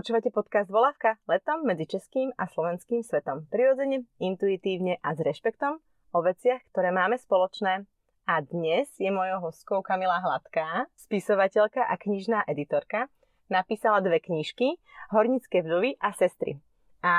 [0.00, 3.44] Počúvate podcast Volavka letom medzi českým a slovenským svetom.
[3.52, 5.76] Prirodzene, intuitívne a s rešpektom
[6.16, 7.84] o veciach, ktoré máme spoločné.
[8.24, 13.12] A dnes je mojou hostkou Kamila Hladká, spisovateľka a knižná editorka.
[13.52, 14.80] Napísala dve knižky,
[15.12, 16.56] Hornické vdovy a sestry.
[17.04, 17.12] A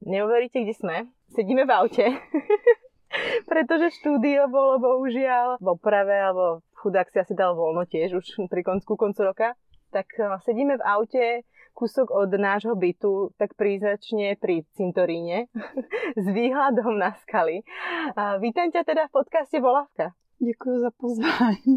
[0.00, 0.96] neuveríte, kde sme?
[1.36, 2.16] Sedíme v aute.
[3.52, 8.64] Pretože štúdio bolo bohužiaľ v oprave, alebo chudák si asi dal voľno tiež už pri
[8.64, 9.52] koncu koncu roka.
[9.92, 11.24] Tak eh, sedíme v aute,
[11.74, 15.48] kúsok od nášho bytu, tak prízračne pri cintoríne
[16.22, 17.62] s výhľadom na skaly.
[18.16, 20.12] A vítam ťa teda v podcaste Volavka.
[20.38, 21.76] Děkuji za pozvání.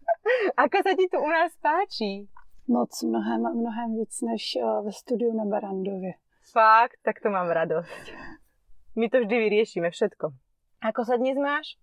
[0.62, 2.28] Ako sa ti tu u nás páči?
[2.68, 6.12] Moc, mnohem, mnohem víc než eh, ve studiu na Barandově.
[6.52, 8.04] Fakt, tak to mám radosť.
[8.96, 10.34] My to vždy vyriešime, všetko.
[10.82, 11.78] Ako sa dnes máš?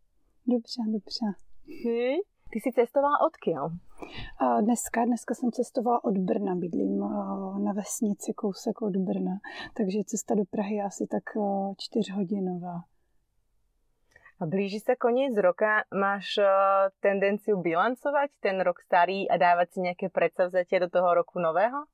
[0.46, 1.26] Dobře, dobře.
[1.68, 2.20] Hm?
[2.48, 3.76] Ty si cestovala odkiaľ?
[4.62, 7.00] Dneska, dneska jsem cestovala od Brna, bydlím
[7.64, 9.40] na vesnici kousek od Brna,
[9.74, 11.24] takže cesta do Prahy je asi tak
[11.78, 12.88] čtyřhodinová.
[14.38, 15.90] A blíži sa koniec roka.
[15.90, 16.38] Máš
[17.02, 21.90] tendenciu bilancovať ten rok starý a dávať si nejaké predsavzatie do toho roku nového?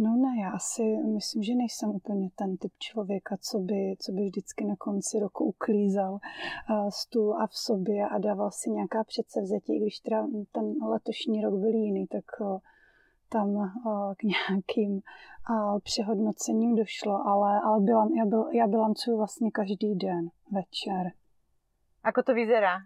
[0.00, 0.82] No ne, já si
[1.14, 5.44] myslím, že nejsem úplně ten typ člověka, co by, co by vždycky na konci roku
[5.44, 10.84] uklízal uh, stůl a v sobě a dával si nějaká předsevzetí, i když teda ten
[10.84, 12.58] letošní rok byl jiný, tak uh,
[13.28, 15.02] tam uh, k nějakým
[15.82, 21.12] přehodnocením došlo, ale, ale bilan, já, byl, já bilancuju vlastně každý den večer.
[22.04, 22.78] Ako to vyzerá?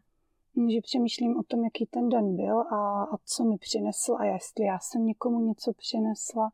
[0.73, 4.65] Že přemýšlím o tom, jaký ten den byl a, a co mi přinesl a jestli
[4.65, 6.51] já jsem někomu něco přinesla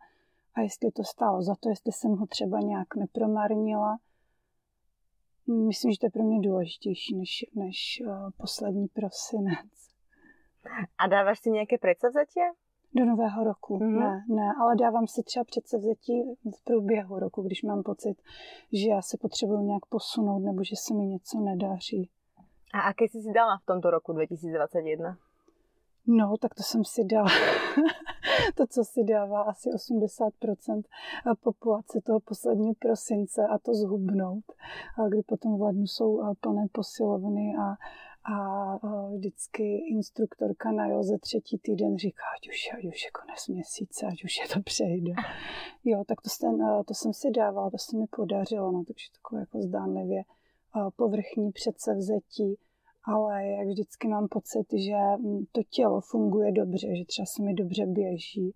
[0.54, 3.98] a jestli to stálo za to, jestli jsem ho třeba nějak nepromarnila.
[5.66, 9.70] Myslím, že to je pro mě důležitější než, než uh, poslední prosinec.
[10.98, 12.40] A dáváš si nějaké předsavzetí?
[12.94, 13.78] Do nového roku.
[13.78, 14.00] Mhm.
[14.00, 16.22] Ne, ne, ale dávám si třeba předsevzetí
[16.58, 18.22] v průběhu roku, když mám pocit,
[18.72, 22.10] že já se potřebuju nějak posunout nebo že se mi něco nedaří.
[22.74, 25.18] A aké si si dala v tomto roku 2021?
[26.10, 27.28] No, tak to jsem si dala.
[28.54, 30.82] to, co si dává asi 80%
[31.42, 34.44] populace toho posledního prosince a to zhubnout,
[35.08, 37.76] kdy potom v lednu jsou a, plné posilovny a,
[38.32, 43.48] a, a vždycky instruktorka na joze třetí týden říká, ať už, ať už je konec
[43.48, 45.12] měsíce, ať už je to přejde.
[45.84, 49.40] Jo, tak to, ten, to jsem si dávala, to se mi podařilo, no, takže takové
[49.40, 50.24] jako zdánlivě
[50.96, 52.58] povrchní předsevzetí,
[53.08, 57.54] ale jak vždycky mám pocit, že mm, to tělo funguje dobře, že třeba se mi
[57.54, 58.54] dobře běží,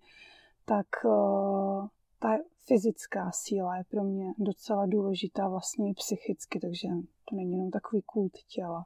[0.65, 1.87] tak uh,
[2.19, 2.37] ta
[2.67, 6.87] fyzická síla je pro mě docela důležitá vlastně i psychicky, takže
[7.29, 8.85] to není jenom takový kult těla.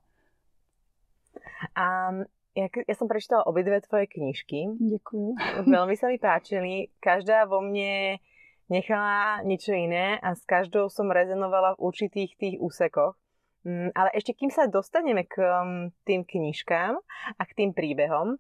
[1.76, 2.12] A
[2.58, 4.66] jak, ja som prečítala obidve tvoje knižky.
[4.82, 5.38] Děkuju.
[5.74, 6.90] Veľmi sa mi páčili.
[6.98, 8.18] Každá vo mne
[8.66, 13.14] nechala niečo iné a s každou som rezenovala v určitých tých úsekoch.
[13.68, 16.96] Mm, ale ešte kým sa dostaneme k um, tým knižkám
[17.36, 18.40] a k tým príbehom,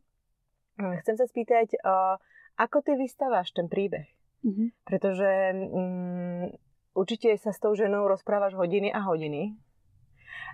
[0.79, 2.15] mm, chcem sa spýtať, uh,
[2.55, 4.07] ako ty vystávaš ten príbeh?
[4.47, 4.67] Mm-hmm.
[4.87, 5.29] Pretože
[5.67, 6.47] um,
[6.95, 9.59] určite sa s tou ženou rozprávaš hodiny a hodiny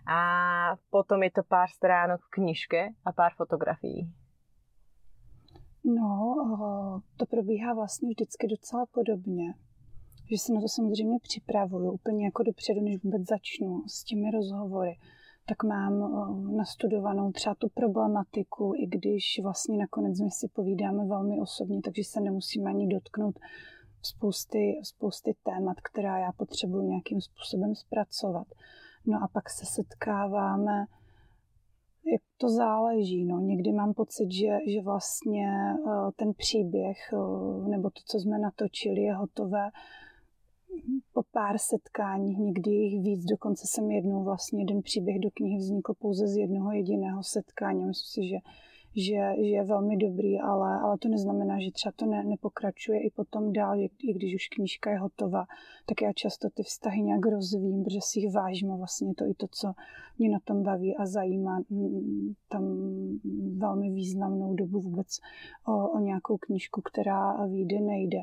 [0.09, 0.19] a
[0.89, 4.09] potom je to pár stránok v knižke a pár fotografií.
[5.85, 9.53] No, to probíhá vlastně vždycky docela podobně.
[10.31, 14.97] Že se na to samozřejmě připravuju úplně jako dopředu, než vůbec začnu s těmi rozhovory.
[15.47, 15.93] Tak mám
[16.55, 22.21] nastudovanou třeba tu problematiku, i když vlastně nakonec my si povídáme velmi osobně, takže se
[22.21, 23.39] nemusíme ani dotknout
[24.01, 28.47] spousty, spousty témat, která já potřebuji nějakým způsobem zpracovat.
[29.05, 30.85] No a pak se setkáváme,
[32.11, 33.25] jak to záleží.
[33.25, 33.39] No.
[33.39, 39.01] Někdy mám pocit, že, že vlastně uh, ten příběh uh, nebo to, co jsme natočili,
[39.01, 39.69] je hotové
[41.13, 45.93] po pár setkáních, někdy jich víc, dokonce jsem jednou vlastně jeden příběh do knihy vznikl
[45.93, 47.85] pouze z jednoho jediného setkání.
[47.85, 48.37] Myslím si, že
[48.95, 53.09] že, že je velmi dobrý, ale, ale to neznamená, že třeba to ne, nepokračuje i
[53.09, 55.45] potom dál, i když už knížka je hotová,
[55.85, 59.33] tak já často ty vztahy nějak rozvím, protože si jich vážím a vlastně to i
[59.33, 59.73] to, co
[60.17, 61.61] mě na tom baví a zajímá,
[62.47, 62.63] tam
[63.57, 65.19] velmi významnou dobu vůbec
[65.67, 68.19] o, o nějakou knížku, která vyjde, nejde.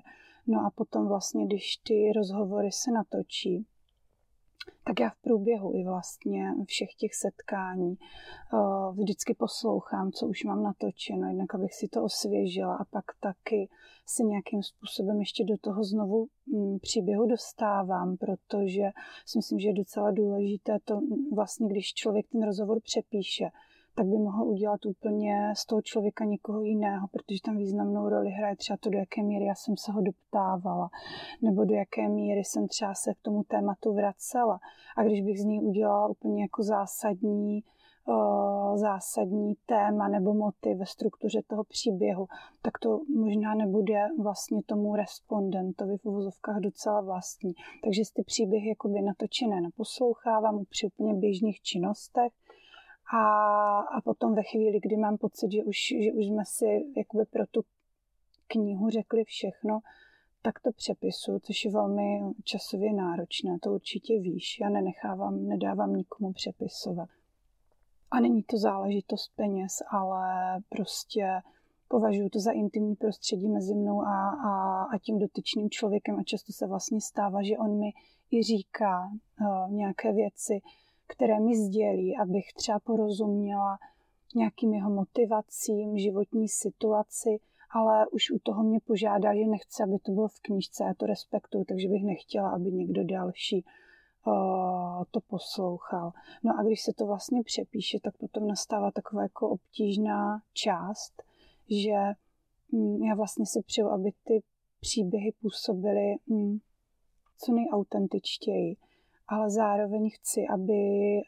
[0.50, 3.66] No a potom vlastně, když ty rozhovory se natočí,
[4.84, 7.98] tak já v průběhu i vlastně všech těch setkání
[8.52, 13.68] uh, vždycky poslouchám, co už mám natočeno, jednak abych si to osvěžila a pak taky
[14.06, 18.82] se nějakým způsobem ještě do toho znovu mm, příběhu dostávám, protože
[19.26, 23.44] si myslím, že je docela důležité to mm, vlastně, když člověk ten rozhovor přepíše,
[23.94, 28.56] tak by mohl udělat úplně z toho člověka někoho jiného, protože tam významnou roli hraje
[28.56, 30.90] třeba to, do jaké míry já jsem se ho doptávala,
[31.42, 34.60] nebo do jaké míry jsem třeba se k tomu tématu vracela.
[34.96, 37.62] A když bych z ní udělala úplně jako zásadní
[38.74, 42.26] zásadní téma nebo motiv ve struktuře toho příběhu,
[42.62, 47.52] tak to možná nebude vlastně tomu respondentovi v uvozovkách docela vlastní.
[47.84, 52.32] Takže ty příběhy jakoby natočené naposlouchávám při úplně běžných činnostech
[53.12, 57.24] a, a potom ve chvíli, kdy mám pocit, že už, že už jsme si jakoby
[57.24, 57.62] pro tu
[58.46, 59.80] knihu řekli všechno,
[60.42, 64.58] tak to přepisu, což je velmi časově náročné, to určitě víš.
[64.60, 67.08] Já nenechávám, nedávám nikomu přepisovat.
[68.10, 70.24] A není to záležitost peněz, ale
[70.68, 71.40] prostě
[71.88, 76.52] považuji to za intimní prostředí mezi mnou a, a, a tím dotyčným člověkem a často
[76.52, 77.90] se vlastně stává, že on mi
[78.30, 79.10] i říká
[79.40, 80.60] uh, nějaké věci,
[81.10, 83.78] které mi sdělí, abych třeba porozuměla
[84.34, 87.38] nějakým jeho motivacím, životní situaci,
[87.70, 91.06] ale už u toho mě požádá, že nechce, aby to bylo v knížce, já to
[91.06, 93.64] respektuju, takže bych nechtěla, aby někdo další
[95.10, 96.12] to poslouchal.
[96.44, 101.22] No a když se to vlastně přepíše, tak potom nastává taková jako obtížná část,
[101.70, 101.96] že
[102.72, 104.42] mm, já vlastně si přeju, aby ty
[104.80, 106.58] příběhy působily mm,
[107.38, 108.76] co nejautentičtěji,
[109.30, 110.82] ale zároveň chci, aby,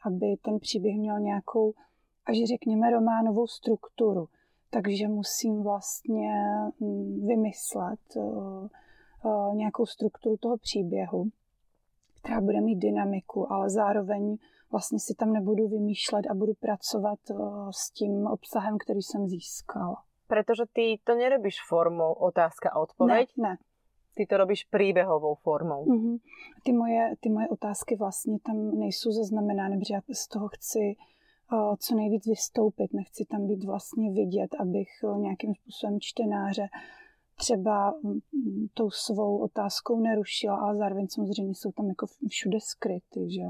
[0.07, 1.73] aby ten příběh měl nějakou,
[2.27, 4.29] až řekněme, románovou strukturu.
[4.71, 6.33] Takže musím vlastně
[6.81, 8.01] mm, vymyslet
[9.55, 11.31] nějakou strukturu toho příběhu
[12.23, 14.37] která bude mít dynamiku, ale zároveň
[14.71, 17.35] vlastně si tam nebudu vymýšlet a budu pracovat eh,
[17.71, 20.03] s tím obsahem, který jsem získala.
[20.27, 23.29] Protože ty to nerobíš formou otázka a odpověď?
[23.37, 23.57] Ne, ne.
[24.15, 25.85] Ty to robíš příběhovou formou.
[25.85, 26.19] Mm-hmm.
[26.63, 30.97] Ty, moje, ty moje otázky vlastně tam nejsou zaznamenány, protože já z toho chci
[31.53, 32.93] uh, co nejvíc vystoupit.
[32.93, 36.69] Nechci tam být vlastně vidět, abych uh, nějakým způsobem čtenáře
[37.37, 38.21] třeba mm,
[38.75, 43.43] tou svou otázkou nerušila, ale zároveň samozřejmě jsou tam jako všude skryty, že?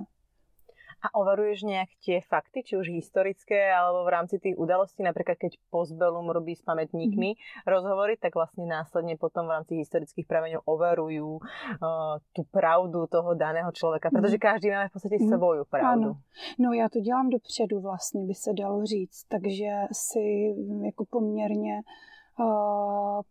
[1.03, 5.59] A overuješ nějak tie fakty, či už historické, alebo v rámci tých udalostí, napríklad keď
[5.71, 7.67] Postbellum robí s pamätníkmi mm-hmm.
[7.67, 13.73] rozhovory, tak vlastne následne potom v rámci historických prameňov overujú uh, tú pravdu toho daného
[13.73, 14.49] člověka, protože mm-hmm.
[14.51, 15.39] každý máme v podstatě mm-hmm.
[15.39, 16.11] svoju pravdu.
[16.11, 16.21] Ano.
[16.59, 20.55] No já to dělám dopředu vlastně, by se dalo říct, takže si
[20.85, 21.83] jako poměrně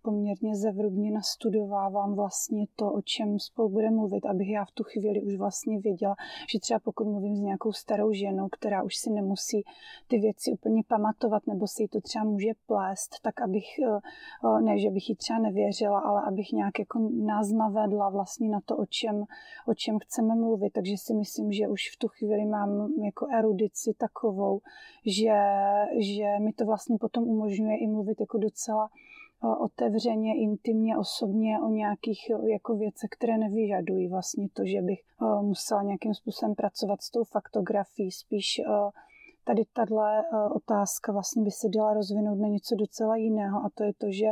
[0.02, 5.22] poměrně zevrubně nastudovávám vlastně to, o čem spolu bude mluvit, abych já v tu chvíli
[5.22, 6.16] už vlastně věděla,
[6.52, 9.64] že třeba pokud mluvím s nějakou starou ženou, která už si nemusí
[10.08, 14.00] ty věci úplně pamatovat, nebo si to třeba může plést, tak abych, e,
[14.58, 18.60] e, ne, že bych jí třeba nevěřila, ale abych nějak jako nás navedla vlastně na
[18.66, 19.24] to, o čem,
[19.68, 20.70] o čem chceme mluvit.
[20.74, 24.62] Takže si myslím, že už v tu chvíli mám jako erudici takovou,
[25.06, 25.38] že,
[26.00, 28.91] že mi to vlastně potom umožňuje i mluvit jako docela
[29.60, 35.00] otevřeně, intimně, osobně o nějakých jako věcech, které nevyžadují vlastně to, že bych
[35.42, 38.12] musela nějakým způsobem pracovat s tou faktografií.
[38.12, 38.62] Spíš
[39.44, 40.24] tady tahle
[40.56, 44.28] otázka vlastně by se dala rozvinout na něco docela jiného a to je to, že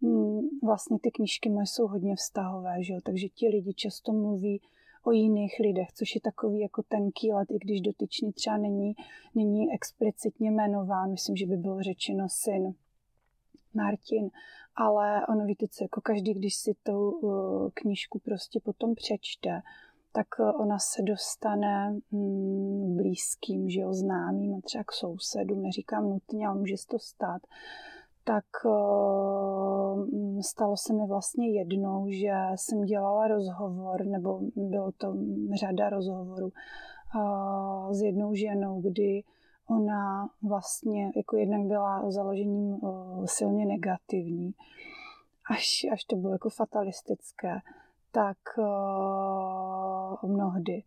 [0.00, 3.00] mm, vlastně ty knížky moje jsou hodně vztahové, že jo?
[3.04, 4.60] takže ti lidi často mluví
[5.04, 8.94] o jiných lidech, což je takový jako tenký let, i když dotyčný třeba není,
[9.34, 11.10] není explicitně jmenován.
[11.10, 12.74] Myslím, že by bylo řečeno syn
[13.74, 14.30] Martin,
[14.76, 19.62] ale ono víte co, jako každý, když si tu uh, knížku prostě potom přečte,
[20.12, 26.46] tak uh, ona se dostane mm, blízkým, že jo, známým, třeba k sousedům, neříkám nutně,
[26.46, 27.42] ale může se to stát,
[28.24, 30.08] tak uh,
[30.40, 35.16] stalo se mi vlastně jednou, že jsem dělala rozhovor, nebo bylo to
[35.60, 36.52] řada rozhovorů
[37.90, 39.22] s jednou ženou, kdy
[39.66, 42.80] ona vlastně jako jednak byla založením
[43.24, 44.54] silně negativní,
[45.50, 47.60] až, až to bylo jako fatalistické,
[48.12, 48.38] tak
[50.22, 50.82] mnohdy,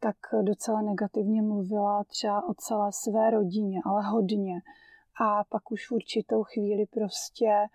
[0.00, 4.60] tak docela negativně mluvila třeba o celé své rodině, ale hodně.
[5.20, 7.68] A pak už v určitou chvíli prostě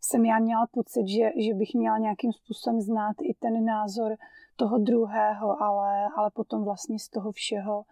[0.00, 4.16] jsem já měla pocit, že, že bych měla nějakým způsobem znát i ten názor
[4.56, 7.84] toho druhého, ale, ale potom vlastně z toho všeho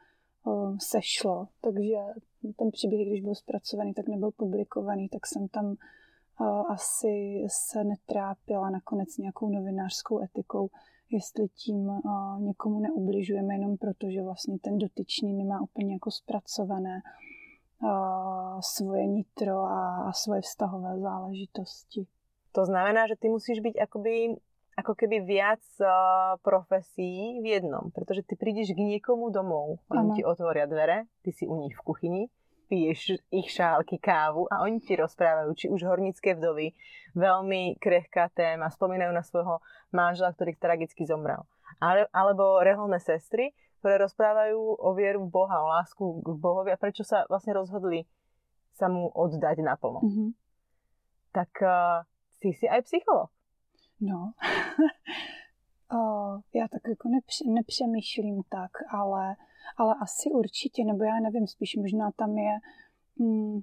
[0.78, 1.48] sešlo.
[1.60, 1.96] Takže
[2.56, 5.74] ten příběh, když byl zpracovaný, tak nebyl publikovaný, tak jsem tam
[6.68, 10.70] asi se netrápila nakonec nějakou novinářskou etikou,
[11.10, 11.90] jestli tím
[12.38, 17.02] někomu neubližujeme jenom proto, že vlastně ten dotyčný nemá úplně jako zpracované
[18.60, 22.06] svoje nitro a svoje vztahové záležitosti.
[22.52, 24.36] To znamená, že ty musíš být akoby
[24.76, 30.16] ako keby viac uh, profesí v jednom, pretože ty prídeš k niekomu domov, oni ano.
[30.16, 32.23] ti otvoria dvere, ty si u nich v kuchyni,
[32.68, 36.76] piješ ich šálky kávu a oni ti rozprávajú, či už hornické vdovy,
[37.16, 39.64] veľmi krehká téma, spomínajú na svojho
[39.95, 41.49] manžela, ktorý tragicky zomrel.
[41.80, 46.80] Ale, alebo reholné sestry, ktoré rozprávajú o vieru v Boha, o lásku k Bohovi a
[46.80, 48.04] prečo sa vlastne rozhodli
[48.76, 50.04] sa mu oddať naplno.
[50.04, 50.28] Mm-hmm.
[51.33, 52.04] Tak uh,
[52.45, 53.33] ty si aj psycholog.
[54.00, 54.32] No,
[55.98, 55.98] o,
[56.54, 59.36] já tak jako nepř- nepřemýšlím tak, ale,
[59.76, 62.58] ale asi určitě, nebo já nevím, spíš možná tam je,
[63.18, 63.60] mm,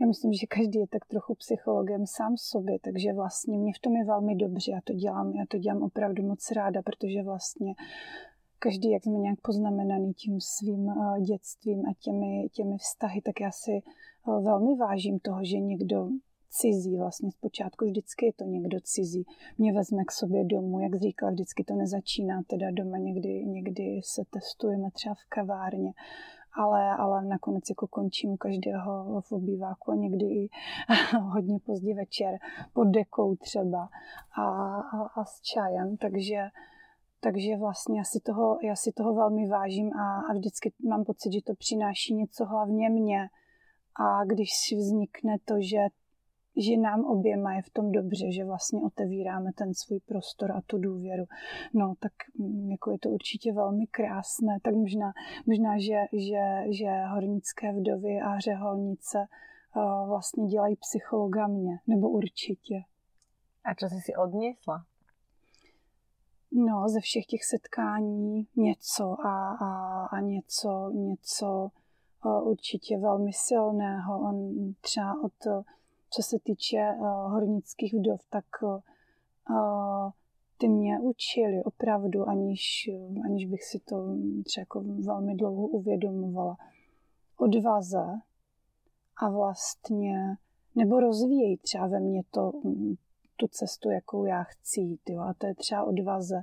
[0.00, 3.96] já myslím, že každý je tak trochu psychologem sám sobě, takže vlastně mě v tom
[3.96, 7.74] je velmi dobře, já to dělám, já to dělám opravdu moc ráda, protože vlastně
[8.58, 10.94] každý, jak jsme nějak poznamenaný tím svým
[11.26, 13.82] dětstvím a těmi, těmi vztahy, tak já si
[14.26, 16.08] velmi vážím toho, že někdo
[16.52, 19.24] cizí, vlastně zpočátku vždycky je to někdo cizí,
[19.58, 24.22] mě vezme k sobě domů, jak říkala, vždycky to nezačíná teda doma, někdy, někdy se
[24.30, 25.92] testujeme třeba v kavárně,
[26.54, 30.48] ale, ale nakonec jako končím každého v obýváku a někdy i
[31.20, 32.38] hodně pozdě večer
[32.72, 33.88] pod dekou třeba
[34.38, 34.44] a,
[34.80, 36.48] a, a s čajem, takže
[37.24, 41.32] takže vlastně já si toho, já si toho velmi vážím a, a vždycky mám pocit,
[41.32, 43.28] že to přináší něco hlavně mě.
[44.00, 45.78] A když vznikne to, že
[46.56, 50.78] že nám oběma je v tom dobře, že vlastně otevíráme ten svůj prostor a tu
[50.78, 51.24] důvěru.
[51.74, 55.12] No, tak mm, jako je to určitě velmi krásné, tak možná,
[55.46, 59.18] možná že, že, že hornické vdovy a řeholnice
[59.76, 62.74] uh, vlastně dělají psychologa mě, nebo určitě.
[63.64, 64.84] A co jsi si odnesla?
[66.52, 71.70] No, ze všech těch setkání něco a, a, a něco, něco
[72.24, 74.20] uh, určitě velmi silného.
[74.20, 75.32] On třeba od
[76.12, 80.10] co se týče uh, hornických vdov, tak uh,
[80.58, 82.90] ty mě učili opravdu, aniž,
[83.24, 86.56] aniž bych si to třeba jako velmi dlouho uvědomovala.
[87.36, 88.20] Odvaze
[89.16, 90.36] a vlastně,
[90.74, 92.52] nebo rozvíjejí třeba ve mně to,
[93.36, 95.10] tu cestu, jakou já chci jít.
[95.10, 95.20] Jo?
[95.20, 96.42] A to je třeba odvaze.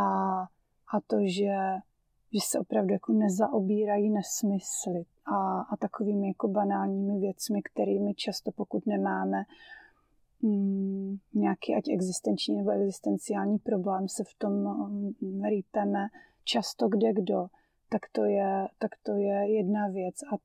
[0.00, 0.02] A,
[0.94, 1.56] a to, že,
[2.32, 8.86] že se opravdu jako nezaobírají nesmysly a, a takovými jako banálními věcmi, kterými často pokud
[8.86, 9.44] nemáme
[10.42, 16.06] mm, nějaký ať existenční nebo existenciální problém, se v tom mm, rýpeme
[16.44, 17.46] často kde kdo,
[17.88, 20.36] tak to je, tak to je jedna věc a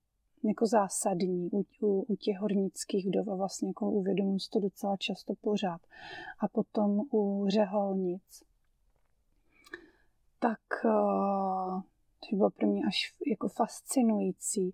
[0.43, 5.33] jako zásadní u, u, u těch hornických vdov a vlastně jako uvědomuji to docela často
[5.41, 5.81] pořád.
[6.39, 8.43] A potom u řeholnic,
[10.39, 11.81] tak uh,
[12.29, 14.73] to bylo pro mě až jako fascinující,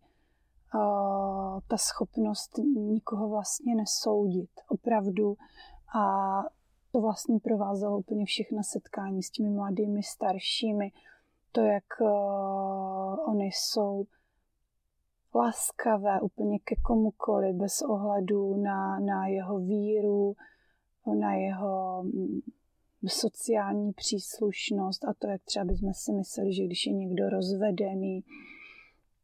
[0.75, 4.49] uh, ta schopnost nikoho vlastně nesoudit.
[4.67, 5.37] Opravdu.
[5.99, 6.29] A
[6.91, 10.91] to vlastně provázelo úplně všechna setkání s těmi mladými, staršími.
[11.51, 14.05] To, jak uh, oni jsou
[15.35, 20.35] laskavé úplně ke komukoli, bez ohledu na, na jeho víru,
[21.19, 22.39] na jeho mm,
[23.07, 28.23] sociální příslušnost a to, jak třeba bychom si mysleli, že když je někdo rozvedený,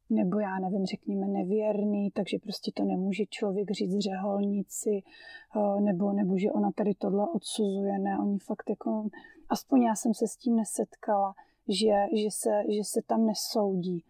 [0.09, 5.03] nebo já nevím, řekněme nevěrný, takže prostě to nemůže člověk říct řeholnici,
[5.55, 9.07] eh, nebo, nebo že ona tady tohle odsuzuje, ne, oni fakt jako,
[9.49, 11.35] aspoň já jsem se s tím nesetkala,
[11.67, 14.03] že, že, se, že se tam nesoudí.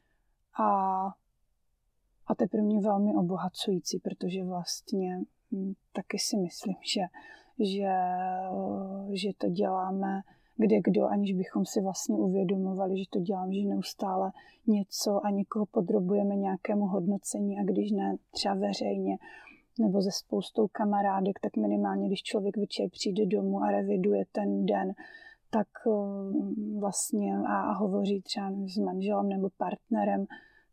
[0.59, 1.05] A,
[2.27, 7.01] a to je pro mě velmi obohacující, protože vlastně hm, taky si myslím, že
[7.59, 7.93] že,
[9.13, 10.21] že to děláme
[10.57, 14.31] kde kdo, aniž bychom si vlastně uvědomovali, že to dělám, že neustále
[14.67, 19.17] něco a někoho podrobujeme nějakému hodnocení a když ne třeba veřejně
[19.79, 24.93] nebo ze spoustou kamarádek, tak minimálně, když člověk večer přijde domů a reviduje ten den,
[25.49, 25.91] tak eh,
[26.79, 30.25] vlastně a hovoří třeba s manželem nebo partnerem,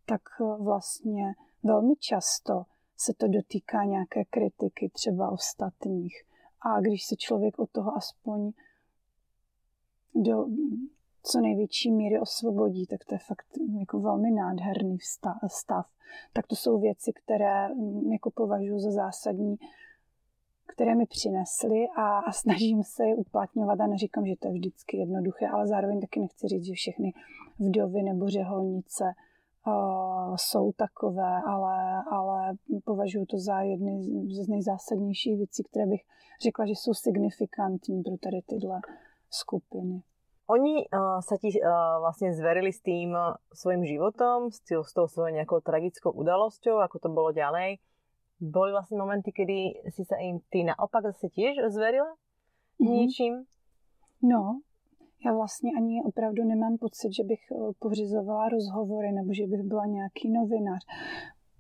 [0.07, 2.63] tak eh, vlastně velmi často
[2.97, 6.15] se to dotýká nějaké kritiky třeba ostatních.
[6.65, 8.53] A když se člověk od toho aspoň
[10.15, 10.47] do
[11.23, 13.47] co největší míry osvobodí, tak to je fakt
[13.79, 14.99] jako velmi nádherný
[15.47, 15.87] stav.
[16.33, 19.57] Tak to jsou věci, které mm, jako považuji za zásadní,
[20.67, 24.97] které mi přinesly a, a snažím se je uplatňovat a neříkám, že to je vždycky
[24.97, 27.13] jednoduché, ale zároveň taky nechci říct, že všechny
[27.59, 29.05] vdovy nebo řeholnice
[29.67, 32.55] uh, jsou takové, ale, ale
[32.85, 36.01] považuji to za jedny z nejzásadnějších věcí, které bych
[36.43, 38.81] řekla, že jsou signifikantní pro tady tyhle
[39.31, 40.03] skupiny.
[40.51, 43.15] Oni uh, sa ti uh, vlastne zverili s tým
[43.55, 47.79] svojim životom, s, tým, s tou svojou nejakou tragickou udalosťou, ako to bolo ďalej.
[48.43, 52.11] Boli vlastne momenty, kedy si sa im ty naopak zase tiež zverila
[52.77, 52.91] mm-hmm.
[52.91, 53.35] ničím?
[54.27, 54.67] No,
[55.27, 57.41] já vlastně ani opravdu nemám pocit, že bych
[57.79, 60.87] pořizovala rozhovory nebo že bych byla nějaký novinář.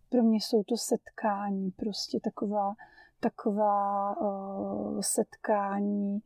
[0.08, 2.74] pro mě jsou to setkání, prostě taková,
[3.20, 6.22] taková uh, setkání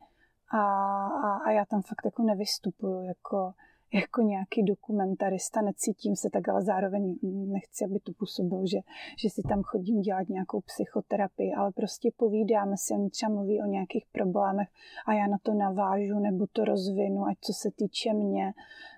[0.49, 0.61] a,
[1.07, 3.53] a, a já tam fakt jako nevystupuju jako,
[3.93, 8.79] jako nějaký dokumentarista, necítím se tak, ale zároveň nechci, aby to působilo, že,
[9.19, 13.67] že si tam chodím dělat nějakou psychoterapii, ale prostě povídáme si, oni třeba mluví o
[13.67, 14.69] nějakých problémech
[15.07, 18.55] a já na to navážu nebo to rozvinu, ať co se týče mě,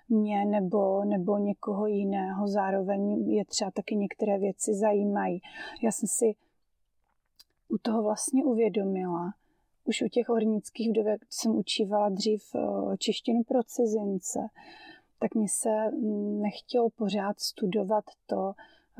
[0.09, 2.47] mě nebo, nebo někoho jiného.
[2.47, 5.41] Zároveň je třeba taky některé věci zajímají.
[5.83, 6.35] Já jsem si
[7.69, 9.33] u toho vlastně uvědomila,
[9.89, 14.39] už u těch hornických vdovek jsem učívala dřív eh, češtinu pro cizince,
[15.19, 18.53] tak mě se mm, nechtělo pořád studovat to,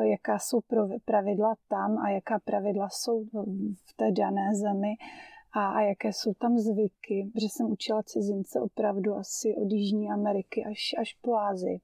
[0.03, 0.59] jaká jsou
[1.05, 3.23] pravidla tam a jaká pravidla jsou
[3.85, 4.93] v té dané zemi
[5.51, 10.65] a, a jaké jsou tam zvyky, protože jsem učila cizince opravdu asi od Jižní Ameriky
[10.65, 11.79] až, až po Ázii.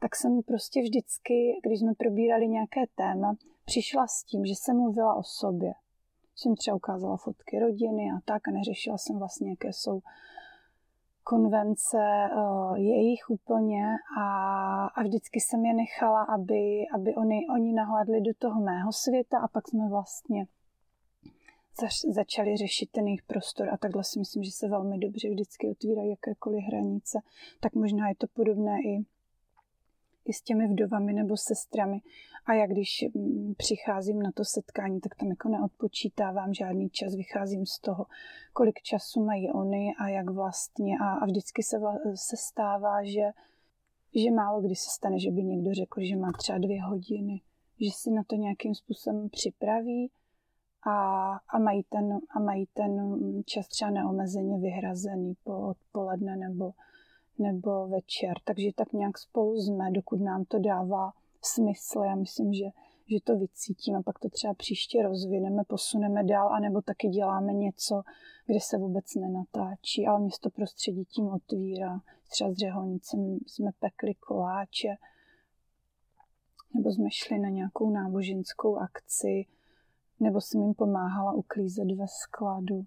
[0.00, 5.14] Tak jsem prostě vždycky, když jsme probírali nějaké téma, přišla s tím, že jsem mluvila
[5.14, 5.72] o sobě
[6.36, 10.00] jsem třeba ukázala fotky rodiny a tak a neřešila jsem vlastně, jaké jsou
[11.24, 11.98] konvence
[12.36, 13.84] uh, jejich úplně
[14.20, 19.38] a, a vždycky jsem je nechala, aby, aby oni, oni nahlédli do toho mého světa
[19.38, 20.46] a pak jsme vlastně
[21.80, 25.68] zač, začali řešit ten jejich prostor a takhle si myslím, že se velmi dobře vždycky
[25.68, 27.18] otvírají jakékoliv hranice.
[27.60, 29.04] Tak možná je to podobné i
[30.24, 32.00] i s těmi vdovami nebo sestrami.
[32.46, 37.66] A já když mm, přicházím na to setkání, tak tam jako neodpočítávám žádný čas, vycházím
[37.66, 38.06] z toho,
[38.52, 40.98] kolik času mají oni a jak vlastně.
[41.02, 43.30] A, a vždycky se, vla, se stává, že,
[44.14, 47.40] že málo kdy se stane, že by někdo řekl, že má třeba dvě hodiny,
[47.80, 50.10] že si na to nějakým způsobem připraví
[50.86, 53.14] a, a, mají, ten, a mají ten
[53.46, 56.72] čas třeba neomezeně vyhrazený po odpoledne nebo
[57.38, 58.34] nebo večer.
[58.44, 61.12] Takže tak nějak spolu jsme, dokud nám to dává
[61.42, 62.00] smysl.
[62.00, 62.64] Já myslím, že,
[63.06, 68.02] že to vycítíme, pak to třeba příště rozvineme, posuneme dál, anebo taky děláme něco,
[68.46, 72.00] kde se vůbec nenatáčí, ale město prostředí tím otvírá.
[72.30, 74.96] Třeba s řeholnicem jsme pekli koláče,
[76.74, 79.46] nebo jsme šli na nějakou náboženskou akci,
[80.20, 82.84] nebo jsem jim pomáhala uklízet ve skladu.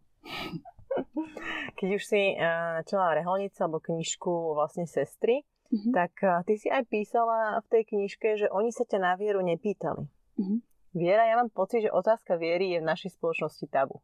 [1.78, 5.94] Keď už si uh, čela reholnice alebo knižku vlastne sestry, mm-hmm.
[5.94, 9.42] tak uh, ty si aj písala v tej knižke, že oni sa ťa na vieru
[9.46, 10.04] nepýtali.
[10.38, 10.60] Mm-hmm.
[10.98, 14.02] Viera, ja mám pocit, že otázka viery je v našej spoločnosti tabu.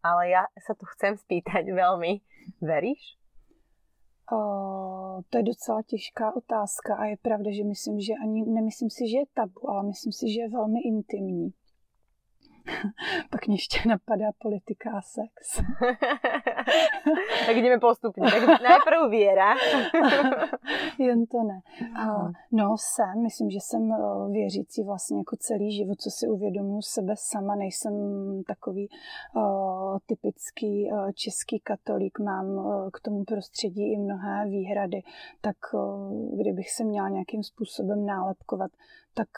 [0.00, 2.24] Ale ja sa tu chcem spýtať veľmi.
[2.64, 3.20] Veríš?
[4.30, 9.08] O, to je docela těžká otázka a je pravda, že myslím, že ani nemyslím si,
[9.10, 11.52] že je tabu, ale myslím si, že je velmi intimní.
[13.30, 15.62] Pak mě ještě napadá politika a sex.
[17.46, 18.22] tak jdeme postupně.
[18.22, 19.54] Tak najprv věra.
[20.98, 21.60] Jen to ne.
[22.00, 26.82] A, no jsem, myslím, že jsem eh, věřící vlastně jako celý život, co si uvědomuji
[26.82, 27.94] sebe sama, nejsem
[28.46, 28.88] takový
[29.36, 35.02] uh, typický uh, český katolík, mám uh, k tomu prostředí i mnohé výhrady,
[35.40, 38.70] tak uh, kdybych se měla nějakým způsobem nálepkovat,
[39.14, 39.28] tak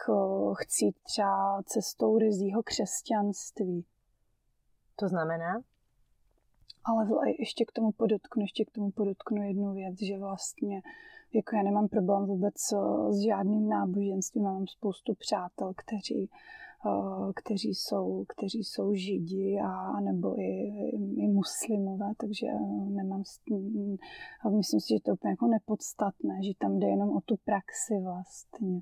[0.54, 3.84] chci třeba cestou rizího křesťanství.
[4.96, 5.62] To znamená?
[6.84, 7.06] Ale
[7.38, 10.82] ještě k tomu podotknu, ještě k tomu podotknu jednu věc, že vlastně
[11.34, 12.54] jako já nemám problém vůbec
[13.10, 16.30] s žádným náboženstvím, mám spoustu přátel, kteří,
[17.34, 20.72] kteří, jsou, kteří jsou židi a nebo i,
[21.16, 22.46] i, muslimové, takže
[22.88, 23.22] nemám,
[24.56, 27.94] myslím si, že to je úplně jako nepodstatné, že tam jde jenom o tu praxi
[28.02, 28.80] vlastně.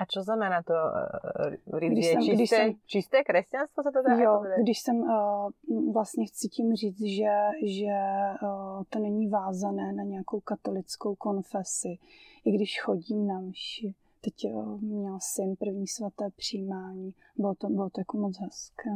[0.00, 4.16] A čo znamená to uh, když jsem, čisté, když jsem, čisté křesťanstvo se to dá
[4.16, 7.34] Jo, když jsem uh, vlastně chci tím říct, že,
[7.66, 7.96] že
[8.42, 11.98] uh, to není vázané na nějakou katolickou konfesi,
[12.44, 13.94] i když chodím na mši.
[14.20, 18.90] Teď uh, měl syn první svaté přijímání, bylo to, bylo to jako moc hezké.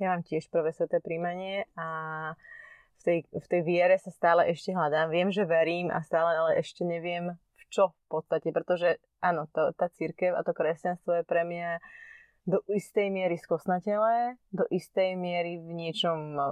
[0.00, 1.86] Já mám tiež prvé svaté príjmanie a
[2.98, 5.10] v tej, v tej viere sa stále ešte hľadám.
[5.10, 7.34] Viem, že verím a stále ale ešte neviem
[7.68, 11.80] čo v podstate, pretože áno, to, tá církev a to kresťanstvo je pre mňa
[12.48, 16.44] do istej miery skosnatelé, do istej miery v niečom e,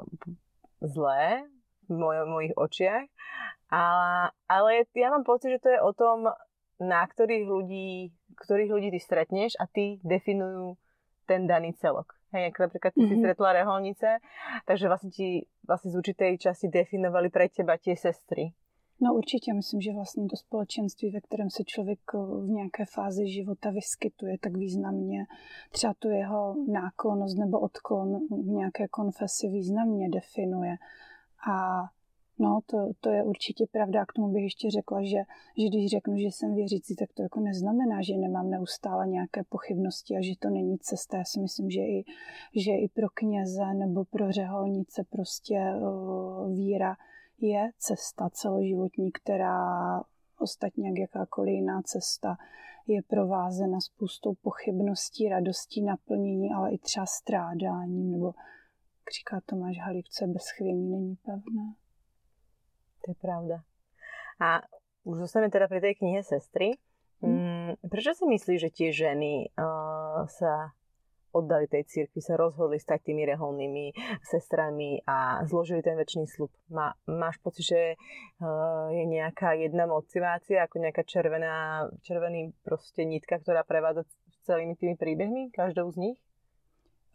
[0.85, 1.49] zlé
[1.89, 3.07] v moj, mojich očiach,
[3.73, 6.29] ale, ale ja mám pocit, že to je o tom,
[6.77, 10.77] na ktorých ľudí, ktorých ľudí ty stretneš a ty definujú
[11.25, 12.15] ten daný celok.
[12.35, 13.11] Hej, ako napríklad ty mm-hmm.
[13.11, 13.23] si mhm.
[13.23, 14.09] stretla reholnice,
[14.67, 18.53] takže vlastne ti vlastne z určitej časti definovali pre teba tie sestry.
[19.01, 23.29] No určitě, myslím, že vlastně to společenství, ve kterém se člověk eh, v nějaké fázi
[23.29, 25.27] života vyskytuje, tak významně
[25.71, 30.77] třeba tu jeho náklonost nebo odklon v nějaké konfesi významně definuje.
[31.53, 31.85] A
[32.39, 34.03] No, to, to je určitě pravda.
[34.03, 35.19] A k tomu bych ještě řekla, že,
[35.59, 40.17] že když řeknu, že jsem věřící, tak to jako neznamená, že nemám neustále nějaké pochybnosti
[40.17, 41.17] a že to není cesta.
[41.17, 42.05] Já si myslím, že i,
[42.57, 46.97] že i pro kněze nebo pro řeholnice prostě uh, víra
[47.39, 50.01] je cesta celoživotní, která
[50.39, 52.37] ostatně jak jakákoliv jiná cesta
[52.87, 60.09] je provázena spoustou pochybností, radostí, naplnění, ale i třeba strádáním, nebo jak říká Tomáš Halík,
[60.09, 61.75] co je bez chvění, není pevné.
[63.05, 63.63] To je pravda.
[64.41, 64.61] A
[65.05, 66.77] už zostaneme teda pri tej knihe Sestry.
[67.23, 67.79] Hmm.
[67.81, 70.76] Prečo si myslíš, že tie ženy uh, sa
[71.37, 73.93] oddali tej cirkvi, sa rozhodli stať tými reholnými
[74.25, 76.49] sestrami a zložili ten väčší slub.
[76.73, 83.37] Má, máš pocit, že uh, je nejaká jedna motivácia, ako nejaká červená, červený proste nitka,
[83.37, 84.09] ktorá prevádza
[84.49, 86.19] celými tými príběhmi, každou z nich?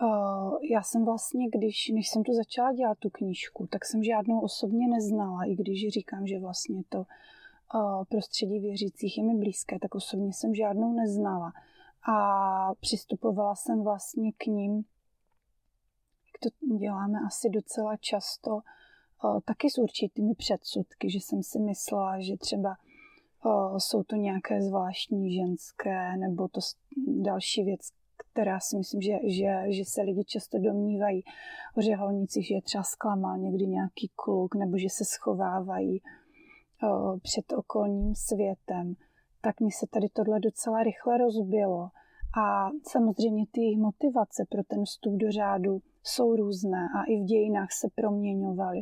[0.01, 4.41] Uh, já jsem vlastně, když, než jsem tu začala dělat tu knížku, tak jsem žádnou
[4.41, 9.95] osobně neznala, i když říkám, že vlastně to uh, prostředí věřících je mi blízké, tak
[9.95, 11.53] osobně jsem žádnou neznala
[12.03, 14.75] a přistupovala jsem vlastně k ním,
[16.27, 18.61] jak to děláme asi docela často,
[19.45, 22.75] taky s určitými předsudky, že jsem si myslela, že třeba
[23.77, 26.59] jsou to nějaké zvláštní ženské, nebo to
[27.07, 27.81] další věc,
[28.17, 31.23] která si myslím, že, že, že se lidi často domnívají
[31.77, 36.01] o řeholnicích, že je třeba zklamal někdy nějaký kluk, nebo že se schovávají
[37.21, 38.95] před okolním světem
[39.41, 41.89] tak mi se tady tohle docela rychle rozbilo.
[42.43, 47.25] A samozřejmě ty jejich motivace pro ten vstup do řádu jsou různé a i v
[47.25, 48.81] dějinách se proměňovaly.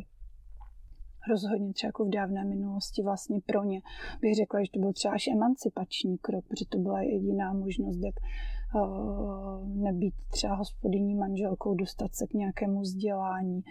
[1.30, 3.80] Rozhodně třeba jako v dávné minulosti vlastně pro ně
[4.20, 8.14] bych řekla, že to byl třeba až emancipační krok, protože to byla jediná možnost, jak
[8.74, 13.64] uh, nebýt třeba hospodyní manželkou, dostat se k nějakému vzdělání,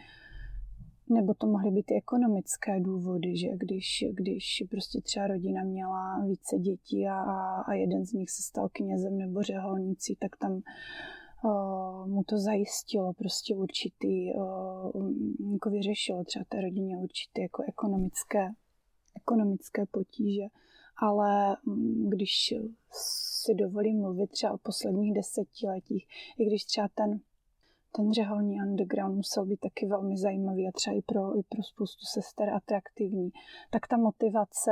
[1.10, 7.08] nebo to mohly být ekonomické důvody, že když, když prostě třeba rodina měla více dětí
[7.08, 7.22] a,
[7.62, 13.14] a jeden z nich se stal knězem nebo řeholnicí, tak tam uh, mu to zajistilo
[13.14, 15.12] prostě určitý, uh,
[15.54, 18.50] jako vyřešilo třeba té rodině určité jako ekonomické,
[19.16, 20.44] ekonomické potíže.
[21.02, 22.54] Ale mm, když
[23.44, 27.20] si dovolím mluvit třeba o posledních desetiletích, i když třeba ten
[27.92, 32.06] ten řeholní underground musel být taky velmi zajímavý a třeba i pro, i pro spoustu
[32.06, 33.30] sester atraktivní,
[33.70, 34.72] tak ta motivace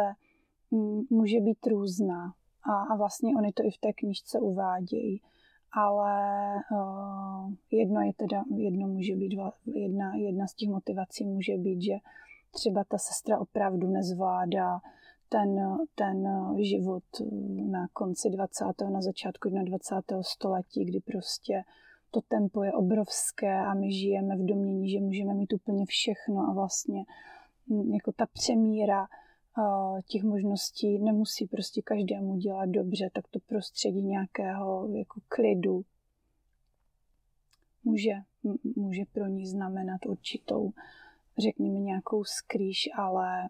[0.72, 2.34] mm, může být různá.
[2.64, 5.22] A, a vlastně oni to i v té knižce uvádějí.
[5.72, 6.16] Ale
[6.72, 11.94] uh, jedno je teda, jedno může být, jedna, jedna z těch motivací může být, že
[12.52, 14.80] třeba ta sestra opravdu nezvládá
[15.30, 16.28] ten, ten
[16.64, 17.04] život
[17.72, 18.66] na konci 20.
[18.90, 20.24] na začátku 21.
[20.24, 21.64] století, kdy prostě
[22.12, 26.54] to tempo je obrovské a my žijeme v domění, že můžeme mít úplně všechno a
[26.54, 27.06] vlastně
[27.94, 29.08] jako ta přemíra
[30.08, 35.86] těch možností nemusí prostě každému dělat dobře, tak to prostředí nějakého jako klidu
[37.84, 38.12] může,
[38.76, 40.72] může pro ní znamenat určitou,
[41.38, 43.50] řekněme, nějakou skrýš, ale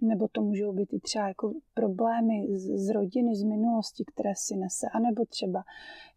[0.00, 4.56] nebo to můžou být i třeba jako problémy z, z rodiny, z minulosti, které si
[4.56, 5.64] nese, anebo třeba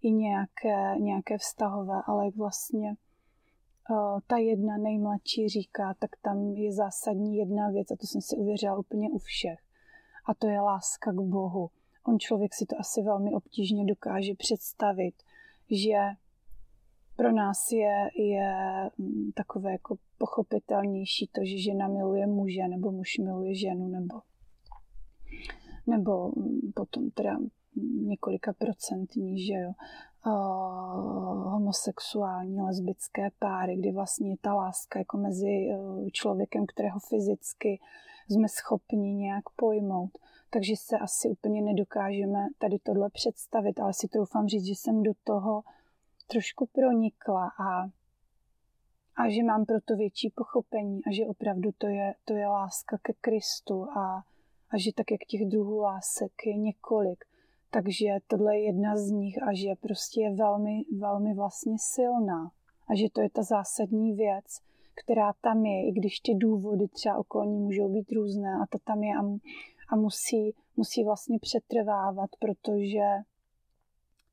[0.01, 2.95] i nějaké, nějaké vztahové, ale vlastně
[3.89, 8.35] uh, ta jedna nejmladší říká, tak tam je zásadní jedna věc a to jsem si
[8.35, 9.59] uvěřila úplně u všech.
[10.25, 11.69] A to je láska k Bohu.
[12.07, 15.15] On člověk si to asi velmi obtížně dokáže představit,
[15.71, 15.97] že
[17.17, 18.51] pro nás je, je
[18.97, 24.21] mm, takové jako pochopitelnější to, že žena miluje muže, nebo muž miluje ženu, nebo,
[25.87, 27.39] nebo mm, potom teda
[28.07, 29.71] několika procentní, že jo,
[30.25, 30.33] uh,
[31.51, 37.79] homosexuální, lesbické páry, kdy vlastně ta láska jako mezi uh, člověkem, kterého fyzicky
[38.29, 40.11] jsme schopni nějak pojmout.
[40.49, 45.11] Takže se asi úplně nedokážeme tady tohle představit, ale si troufám říct, že jsem do
[45.23, 45.63] toho
[46.27, 47.89] trošku pronikla a,
[49.15, 53.13] a že mám proto větší pochopení a že opravdu to je, to je láska ke
[53.13, 54.23] Kristu a,
[54.69, 57.25] a že tak jak těch druhů lásek je několik,
[57.69, 62.51] takže tohle je jedna z nich a že prostě je velmi, velmi vlastně silná.
[62.87, 64.45] A že to je ta zásadní věc,
[64.95, 69.03] která tam je, i když ty důvody třeba okolní můžou být různé a ta tam
[69.03, 69.21] je a,
[69.89, 73.05] a musí, musí vlastně přetrvávat, protože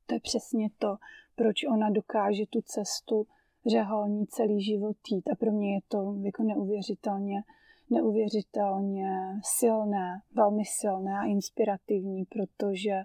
[0.05, 0.97] to je přesně to,
[1.35, 3.27] proč ona dokáže tu cestu
[3.65, 5.29] řeholní celý život jít.
[5.29, 7.43] A pro mě je to jako neuvěřitelně,
[7.89, 9.09] neuvěřitelně
[9.43, 13.01] silné, velmi silné a inspirativní, protože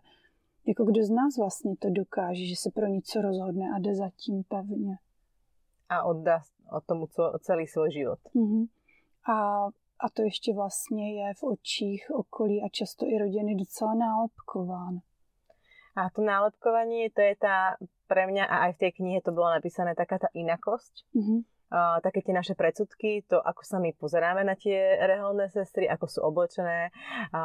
[0.66, 4.42] jako kdo z nás vlastně to dokáže, že se pro něco rozhodne a jde zatím
[4.48, 4.96] pevně.
[5.88, 7.06] A oddá o tomu
[7.40, 8.18] celý svůj život.
[8.34, 8.66] Mm-hmm.
[9.32, 9.66] A,
[10.00, 14.98] a to ještě vlastně je v očích okolí a často i rodiny docela nálepkován.
[15.98, 17.74] A to nálepkovanie, to je tá,
[18.06, 21.06] pre mňa, a aj v tej knihe to bolo napísané, taká tá inakosť.
[21.14, 21.40] Mm-hmm.
[21.70, 26.10] Uh, také tie naše predsudky, to, ako sa my pozeráme na tie reholné sestry, ako
[26.10, 26.90] sú oblečené
[27.30, 27.44] a,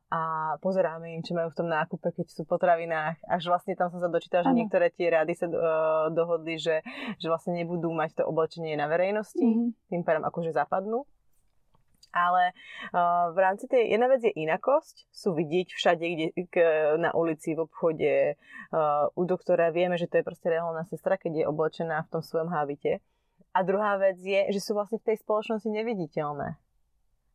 [0.00, 0.20] a
[0.64, 3.20] pozeráme im, čo majú v tom nákupe, keď sú v potravinách.
[3.28, 6.80] Až vlastne tam som sa dočítala, že niektoré tie rady sa uh, dohodli, že,
[7.20, 9.92] že vlastne nebudú mať to oblečenie na verejnosti, mm-hmm.
[9.92, 11.04] tým pádom akože zapadnú
[12.10, 12.52] ale
[12.90, 16.56] uh, v rámci tej, jedna vec je inakosť, sú vidieť všade, kde, k,
[16.98, 21.44] na ulici, v obchode, uh, u doktora, vieme, že to je proste reálna sestra, keď
[21.44, 23.04] je oblečená v tom svojom hábite.
[23.54, 26.54] A druhá vec je, že sú vlastne v tej spoločnosti neviditeľné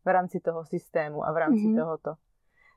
[0.05, 1.81] v rámci toho systému a v rámci mm-hmm.
[1.81, 2.11] tohoto.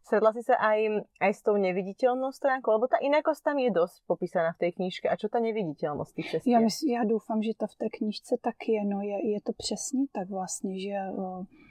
[0.09, 3.97] Sedla si sa aj, aj s tou neviditeľnou stránkou, lebo tá inakosť tam je dosť
[4.09, 5.05] popísaná v tej knižke.
[5.05, 6.57] A čo ta neviditeľnost tých sestier?
[6.57, 8.85] Já, mysl, já doufám, že to v té knižce taky je.
[8.85, 11.68] No, je, je to přesně tak vlastně, že uh, Mm,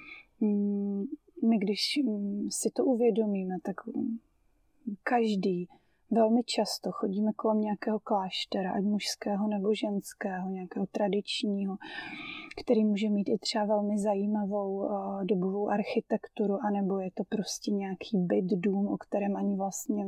[1.50, 4.18] my když mm, si to uvědomíme, tak mm,
[5.04, 5.68] každý
[6.12, 11.78] velmi často chodíme kolem nějakého kláštera, ať mužského nebo ženského, nějakého tradičního,
[12.62, 18.18] který může mít i třeba velmi zajímavou uh, dobovou architekturu, anebo je to prostě nějaký
[18.18, 20.06] byt, dům, o kterém ani vlastně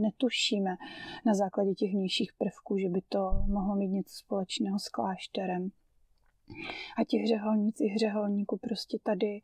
[0.00, 0.76] netušíme
[1.26, 5.70] na základě těch vnějších prvků, že by to mohlo mít něco společného s klášterem.
[6.98, 9.40] A těch řeholnic i hřeholníků prostě tady,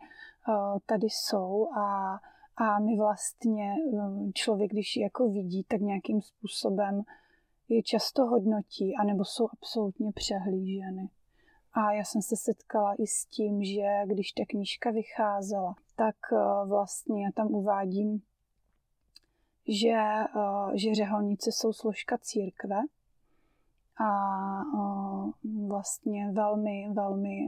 [0.49, 2.19] eh, tady jsou a,
[2.57, 7.03] a my vlastně eh, člověk, když jako vidí, tak nějakým způsobem
[7.69, 11.09] je často hodnotí, anebo jsou absolutně přehlíženy.
[11.73, 16.67] A já jsem se setkala i s tím, že když ta knížka vycházela, tak eh,
[16.67, 18.23] vlastně já tam uvádím,
[19.69, 19.99] že,
[20.75, 22.81] že řeholnice jsou složka církve,
[24.01, 24.09] a
[25.69, 27.47] vlastně velmi, velmi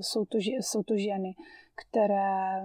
[0.00, 1.34] jsou to, jsou to ženy,
[1.74, 2.64] které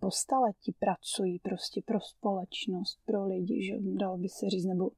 [0.00, 4.90] po staletí pracují prostě pro společnost, pro lidi, že dalo by se říct, nebo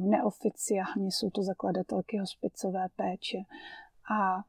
[0.00, 3.38] neoficiálně jsou to zakladatelky hospicové péče.
[4.18, 4.44] A,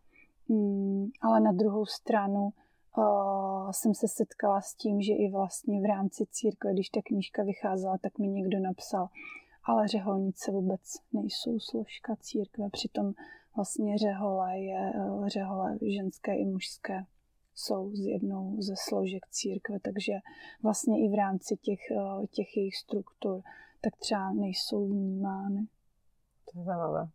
[0.49, 2.53] mm, ale na druhou stranu
[3.71, 7.97] jsem se setkala s tím, že i vlastně v rámci církve, když ta knížka vycházela,
[7.97, 9.07] tak mi někdo napsal,
[9.65, 10.81] ale řeholnice vůbec
[11.13, 13.13] nejsou složka církve, přitom
[13.55, 17.05] vlastně řehole je, eh, řehole ženské i mužské
[17.55, 20.13] jsou z jednou ze složek církve, takže
[20.63, 23.41] vlastně i v rámci těch, eh, těch jejich struktur
[23.81, 25.67] tak třeba nejsou vnímány.
[26.51, 27.07] To je zajímavé.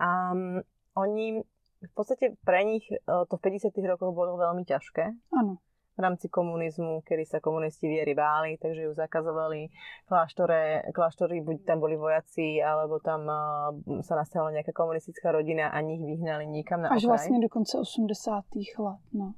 [0.00, 0.60] Um,
[0.94, 1.42] oni
[1.90, 2.96] v podstate pre nich eh,
[3.28, 3.86] to v 50.
[3.86, 5.12] rokoch bolo veľmi ťažké.
[5.32, 5.60] Áno
[6.00, 9.68] v rámci komunizmu, kedy sa komunisti viery báli, takže ju zakazovali.
[10.08, 15.78] Kláštore, kláštory, buď tam boli vojaci, alebo tam uh, sa nastavila nejaká komunistická rodina a
[15.84, 17.28] nich vyhnali nikam na Až okraj.
[17.28, 18.08] vlastne do konce 80
[18.80, 19.36] let, no.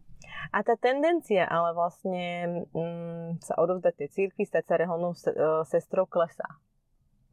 [0.55, 2.25] A tá tendencia ale vlastne
[2.71, 5.19] mm, sa odovzdať tej církvi, stať sa reholnou e,
[5.67, 6.47] sestrou klesá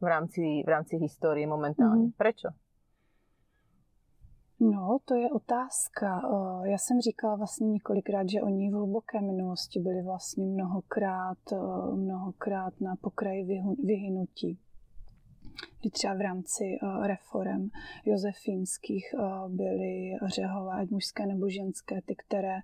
[0.02, 2.10] v rámci, v rámci histórie momentálne.
[2.10, 2.18] Mm-hmm.
[2.18, 2.50] Prečo?
[4.60, 6.20] No, to je otázka.
[6.24, 11.56] Eh, já jsem říkala vlastně několikrát, že oni v hluboké minulosti byli vlastně mnohokrát, eh,
[11.94, 13.44] mnohokrát na pokraji
[13.84, 14.58] vyhynutí
[15.80, 17.70] kdy třeba v rámci uh, reform
[18.04, 22.56] josefínských uh, byly řehole, ať mužské nebo ženské, ty, které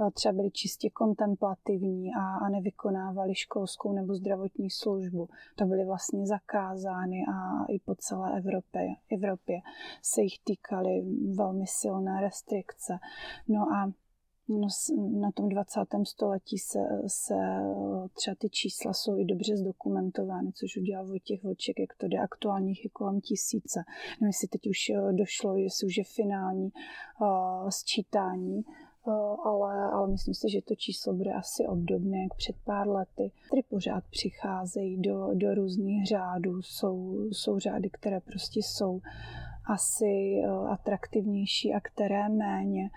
[0.00, 5.28] uh, třeba byly čistě kontemplativní a, a nevykonávaly školskou nebo zdravotní službu.
[5.56, 9.60] To byly vlastně zakázány a i po celé Evropě, Evropě
[10.02, 11.02] se jich týkaly
[11.34, 12.98] velmi silné restrikce.
[13.48, 13.92] No a
[15.20, 15.80] na tom 20.
[16.04, 17.34] století se, se
[18.14, 22.84] třeba ty čísla jsou i dobře zdokumentovány, což udělal Vojtěch Vlček, jak to jde aktuálních
[22.84, 23.84] je kolem tisíce.
[24.20, 26.72] Nevím, jestli teď už eh, došlo, jestli už je finální
[27.20, 28.64] uh, sčítání,
[29.04, 29.14] uh,
[29.46, 33.32] ale, ale myslím si, že to číslo bude asi obdobné jak před pár lety.
[33.50, 39.00] Tady pořád přicházejí do, do různých řádů, jsou, jsou řády, které prostě jsou
[39.68, 42.90] asi atraktivnější a které méně.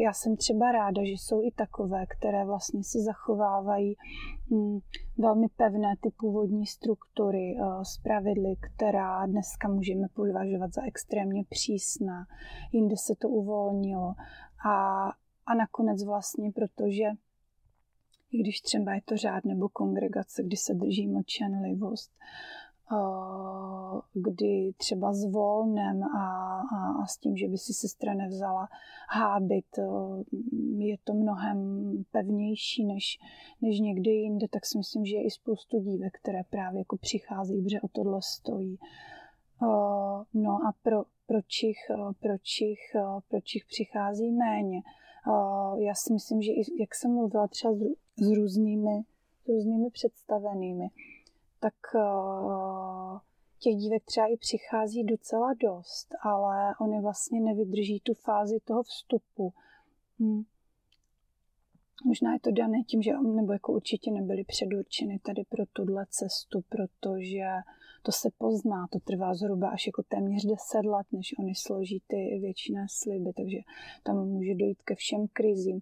[0.00, 3.96] Já jsem třeba ráda, že jsou i takové, které vlastně si zachovávají
[4.50, 4.78] hm,
[5.18, 12.26] velmi pevné ty původní struktury z pravidly, která dneska můžeme považovat za extrémně přísná.
[12.72, 14.14] Jinde se to uvolnilo.
[14.68, 15.06] A,
[15.46, 17.04] a nakonec vlastně, protože
[18.30, 22.12] i když třeba je to řád nebo kongregace, kdy se drží mlčenlivost,
[22.92, 22.96] Eh,
[24.22, 28.68] kdy třeba s volnem a, a, a s tím, že by si sestra nevzala
[29.08, 29.82] hábit, eh,
[30.78, 33.18] je to mnohem pevnější než,
[33.62, 37.62] než někdy jinde, tak si myslím, že je i spoustu dívek, které právě jako přicházejí,
[37.62, 38.78] protože o tohle stojí.
[39.62, 41.78] Eh, no a pro, proč jich,
[42.20, 42.80] proč jich,
[43.28, 44.82] proč jich přichází méně.
[45.78, 47.74] Já si myslím, že i, jak jsem mluvila třeba
[48.16, 49.02] s, různými,
[49.44, 50.88] s různými představenými,
[51.60, 51.74] tak
[53.58, 59.52] těch dívek třeba i přichází docela dost, ale oni vlastně nevydrží tu fázi toho vstupu.
[60.20, 60.42] Hm.
[62.04, 66.60] Možná je to dané tím, že nebo jako určitě nebyly předurčeny tady pro tuhle cestu,
[66.68, 67.44] protože
[68.02, 72.38] to se pozná, to trvá zhruba až jako téměř 10 let, než oni složí ty
[72.40, 73.58] většiné sliby, takže
[74.02, 75.80] tam může dojít ke všem krizím.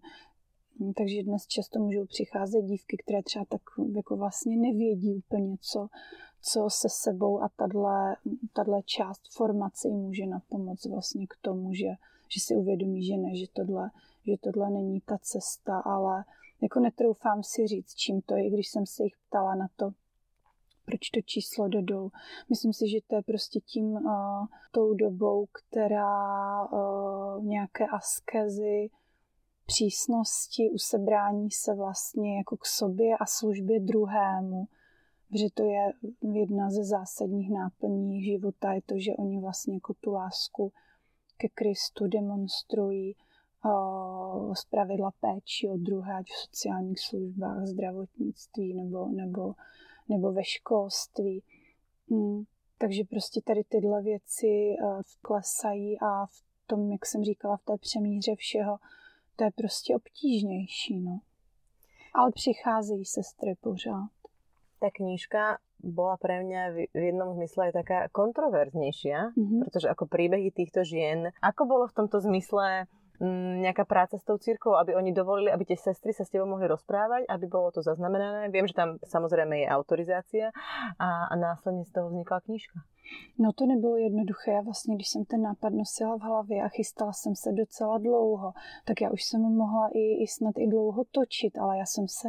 [0.96, 3.60] Takže dnes často můžou přicházet dívky, které třeba tak
[3.96, 5.88] jako vlastně nevědí úplně, co,
[6.48, 7.48] co se sebou a
[8.52, 11.88] tahle část formace může napomoct vlastně k tomu, že,
[12.28, 13.90] že si uvědomí, že ne, že tohle,
[14.26, 16.24] že tohle není ta cesta, ale
[16.62, 19.90] jako netroufám si říct, čím to je, když jsem se jich ptala na to,
[20.84, 22.12] proč to číslo dolů.
[22.50, 28.90] Myslím si, že to je prostě tím uh, tou dobou, která uh, nějaké askezy,
[29.66, 34.68] přísnosti, usebrání se vlastně jako k sobě a službě druhému,
[35.34, 35.92] že to je
[36.32, 40.72] jedna ze zásadních náplní života, je to, že oni vlastně jako tu lásku
[41.36, 43.16] ke Kristu demonstrují
[44.54, 49.54] z pravidla péči o druhé, ať v sociálních službách, zdravotnictví nebo, nebo,
[50.08, 51.42] nebo ve školství.
[52.10, 52.44] Hmm.
[52.78, 58.34] Takže prostě tady tyhle věci vklesají a v tom, jak jsem říkala, v té přemíře
[58.36, 58.78] všeho,
[59.36, 61.00] to je prostě obtížnější.
[61.00, 61.20] No.
[62.14, 64.10] Ale přicházejí sestry pořád.
[64.76, 69.60] Ta knížka bola pre mňa v jednom zmysle aj taká kontroverznejšia, mm-hmm.
[69.64, 72.88] pretože ako príbehy týchto žien, ako bolo v tomto zmysle
[73.20, 76.44] Mm, nejaká práca s tou církou, aby oni dovolili, aby tie sestry sa s tebou
[76.46, 78.52] mohli rozprávať, aby bolo to zaznamenané.
[78.52, 80.52] Viem, že tam samozrejme je autorizácia
[80.98, 82.80] a, a následně z toho vznikla knížka.
[83.38, 84.50] No to nebylo jednoduché.
[84.50, 88.52] Já vlastně, když jsem ten nápad nosila v hlavě a chystala jsem se docela dlouho,
[88.84, 92.28] tak já už jsem mohla i, i snad i dlouho točit, ale já jsem se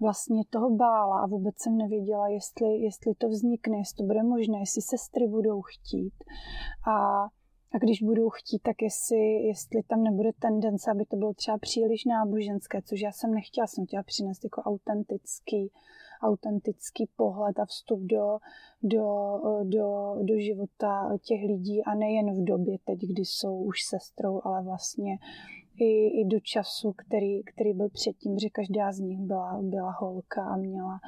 [0.00, 4.58] vlastně toho bála a vůbec jsem nevěděla, jestli, jestli to vznikne, jestli to bude možné,
[4.58, 6.14] jestli sestry budou chtít.
[6.88, 7.26] A
[7.74, 12.04] a když budou chtít, tak jestli, jestli tam nebude tendence, aby to bylo třeba příliš
[12.04, 15.70] náboženské, což já jsem nechtěla, jsem chtěla přinést jako autentický,
[16.22, 18.38] autentický pohled a vstup do,
[18.82, 21.84] do, do, do života těch lidí.
[21.84, 25.18] A nejen v době teď, kdy jsou už sestrou, ale vlastně
[25.76, 30.44] i, i do času, který, který byl předtím, že každá z nich byla, byla holka
[30.44, 31.00] a měla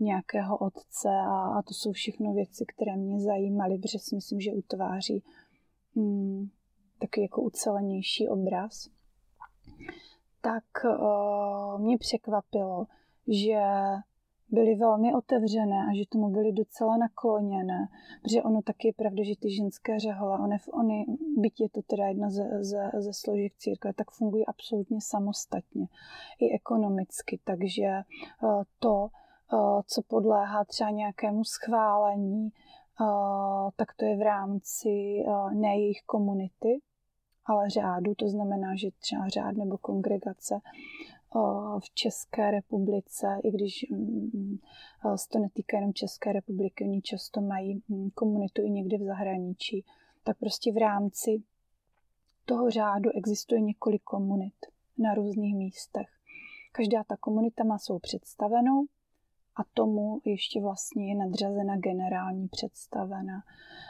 [0.00, 1.08] nějakého otce.
[1.08, 5.22] A, a to jsou všechno věci, které mě zajímaly, protože si myslím, že utváří
[5.96, 6.48] hmm,
[6.98, 8.88] takový jako ucelenější obraz,
[10.40, 12.86] tak uh, mě překvapilo,
[13.28, 13.60] že
[14.50, 17.88] byly velmi otevřené a že tomu byly docela nakloněné,
[18.22, 21.06] protože ono taky je pravda, že ty ženské řehole, one, ony,
[21.36, 25.86] byť je to teda jedna ze, ze, ze složek církve, tak fungují absolutně samostatně,
[26.40, 28.02] i ekonomicky, takže
[28.42, 29.08] uh, to,
[29.52, 32.52] uh, co podléhá třeba nějakému schválení,
[33.76, 36.80] tak to je v rámci ne jejich komunity,
[37.46, 40.60] ale řádu, to znamená, že třeba řád nebo kongregace
[41.78, 44.58] v České republice, i když mm,
[45.16, 49.84] se to netýká jenom České republiky, oni často mají mm, komunitu i někde v zahraničí,
[50.24, 51.42] tak prostě v rámci
[52.44, 54.54] toho řádu existuje několik komunit
[54.98, 56.08] na různých místech.
[56.72, 58.86] Každá ta komunita má svou představenou
[59.56, 63.42] a tomu ještě vlastně je nadřazena generální představena.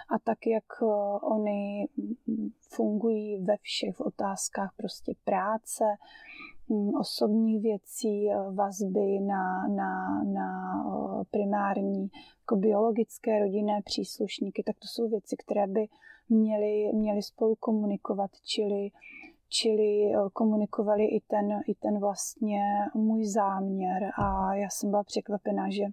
[0.09, 0.87] A tak, jak eh,
[1.23, 1.89] oni
[2.61, 5.85] fungují ve všech otázkách prostě práce,
[6.69, 10.49] mm, osobních věcí, eh, vazby na, na, na
[10.87, 15.89] eh, primární jako biologické rodinné příslušníky, tak to jsou věci, které by
[16.29, 18.91] měly, měly spolu komunikovat, čili
[19.49, 22.63] čili eh, komunikovali i ten, i ten vlastně
[22.95, 25.85] můj záměr a já jsem byla překvapená, že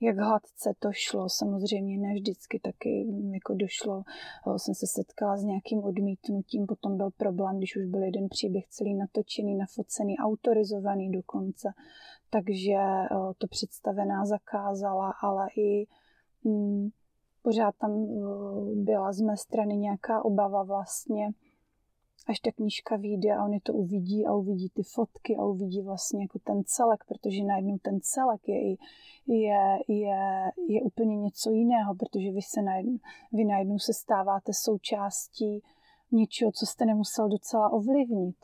[0.00, 5.36] jak hladce to šlo, samozřejmě ne vždycky taky mm, jako došlo, eh, jsem se setkala
[5.36, 11.12] s nějakým odmítnutím, potom byl problém, když už byl jeden příběh celý natočený, nafocený, autorizovaný
[11.12, 11.68] dokonce,
[12.30, 15.86] takže eh, to představená zakázala, ale i
[16.44, 16.88] mm,
[17.48, 21.30] pořád tam eh, byla z mé strany nějaká obava vlastně,
[22.26, 26.22] až ta knížka vyjde a oni to uvidí a uvidí ty fotky a uvidí vlastně
[26.22, 28.76] jako ten celek, protože najednou ten celek je,
[29.26, 32.98] je, je, je úplně něco jiného, protože vy, se najednou,
[33.32, 35.62] vy najednou se stáváte součástí
[36.12, 38.36] něčeho, co jste nemusel docela ovlivnit.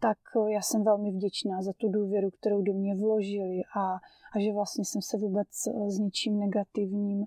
[0.00, 3.94] Tak eh, já jsem velmi vděčná za tu důvěru, kterou do mě vložili a,
[4.34, 7.26] a že vlastně jsem se vůbec eh, s ničím negativním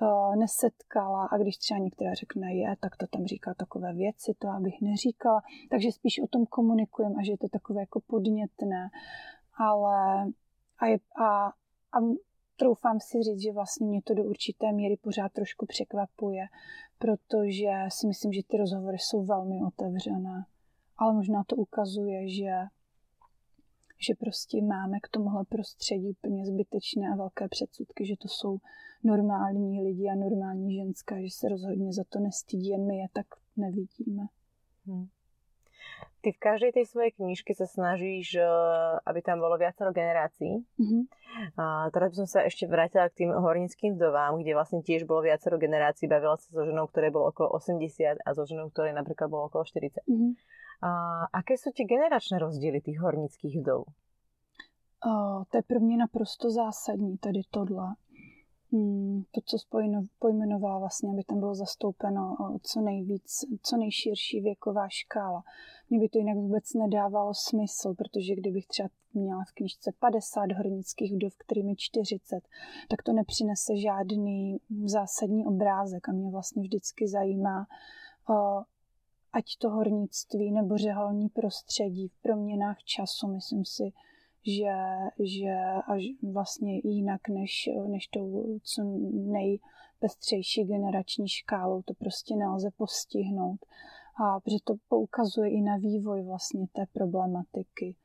[0.00, 4.48] uh, nesetkala a když třeba některá řekne je, tak to tam říká takové věci, to
[4.48, 5.42] abych neříkala.
[5.70, 8.90] Takže spíš o tom komunikujeme a že je to takové jako podnětné.
[9.58, 10.26] Ale
[10.78, 11.46] a, je, a,
[11.92, 11.98] a
[12.56, 16.46] troufám si říct, že vlastně mě to do určité míry pořád trošku překvapuje,
[16.98, 20.44] protože si myslím, že ty rozhovory jsou velmi otevřené.
[20.96, 22.50] Ale možná to ukazuje, že
[24.06, 28.58] že prostě máme k tomuhle prostředí úplně zbytečné a velké předsudky, že to jsou
[29.04, 33.26] normální lidi a normální ženská, že se rozhodně za to nestydí, jen my je tak
[33.56, 34.22] nevidíme.
[34.86, 35.06] Hmm.
[36.24, 38.48] Ty v každej tej svojej knižke sa snažíš, eh,
[39.04, 40.64] aby tam bolo viacero generácií.
[40.80, 41.02] Mm-hmm.
[41.60, 45.28] A teraz by som sa ešte vrátila k tým hornickým vdovám, kde vlastne tiež bolo
[45.28, 46.08] viacero generácií.
[46.08, 49.68] Bavila sa so ženou, ktoré bolo okolo 80 a so ženou, ktoré napríklad bolo okolo
[49.68, 50.00] 40.
[50.08, 50.32] Mm-hmm.
[50.80, 50.90] A
[51.28, 53.84] aké sú tie generačné rozdíly tých hornických vdov?
[55.04, 57.94] O, to je pro mě naprosto zásadní, tady tohle.
[58.74, 59.56] Hmm, to, co
[60.18, 65.44] pojmenovala vlastně, aby tam bylo zastoupeno co nejvíc, co nejširší věková škála.
[65.90, 71.14] Mně by to jinak vůbec nedávalo smysl, protože kdybych třeba měla v knižce 50 hornických
[71.14, 72.40] vdov, kterými 40,
[72.88, 77.66] tak to nepřinese žádný zásadní obrázek a mě vlastně vždycky zajímá,
[79.32, 83.92] ať to hornictví nebo řeholní prostředí v proměnách času, myslím si,
[84.46, 84.74] že,
[85.24, 85.54] že
[85.86, 88.82] až vlastně jinak než, než tou co
[89.12, 93.60] nejpestřejší generační škálou to prostě nelze postihnout.
[94.24, 97.96] A protože to poukazuje i na vývoj vlastně té problematiky.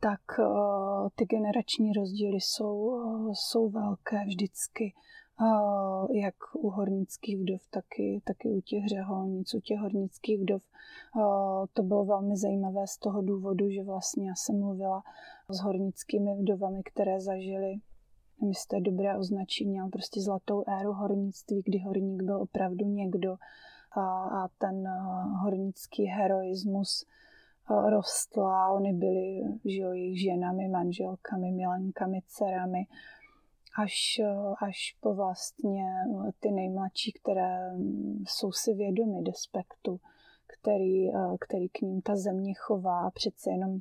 [0.00, 4.94] Tak uh, ty generační rozdíly jsou, uh, jsou velké vždycky
[6.12, 10.62] jak u hornických vdov, taky, taky u těch řeholnic, u těch hornických vdov.
[11.72, 15.02] To bylo velmi zajímavé z toho důvodu, že vlastně já jsem mluvila
[15.48, 17.80] s hornickými vdovami, které zažily
[18.42, 23.36] nevím, to je dobré označení, ale prostě zlatou éru hornictví, kdy horník byl opravdu někdo
[23.92, 24.88] a, a ten
[25.42, 27.06] hornický heroismus
[27.88, 32.86] rostl a oni byli že jo, jejich ženami, manželkami, milenkami, dcerami
[33.74, 34.20] až,
[34.62, 35.84] až po vlastně
[36.40, 37.72] ty nejmladší, které
[38.24, 40.00] jsou si vědomy despektu,
[40.46, 41.10] který,
[41.40, 43.10] který k ním ta země chová.
[43.10, 43.80] Přece jenom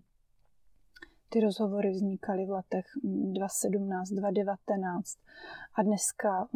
[1.30, 5.18] ty rozhovory vznikaly v letech 2017, 2019
[5.74, 6.48] a dneska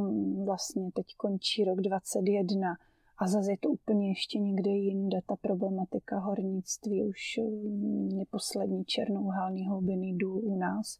[0.46, 2.78] vlastně teď končí rok 2021
[3.18, 5.20] a zase je to úplně ještě někde jinde.
[5.28, 7.38] Ta problematika hornictví už
[8.18, 11.00] je poslední černouhelný hlubinný důl u nás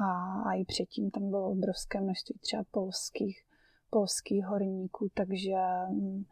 [0.00, 3.44] a, a i předtím tam bylo obrovské množství třeba polských,
[3.90, 5.56] polských horníků, takže
[5.90, 6.24] mm,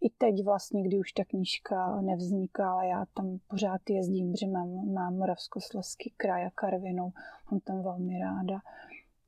[0.00, 4.92] i teď vlastně, kdy už ta knížka nevzniká, ale já tam pořád jezdím, protože mám,
[4.92, 7.12] mám Moravskoslezský kraj a Karvinou,
[7.50, 8.60] mám tam velmi ráda,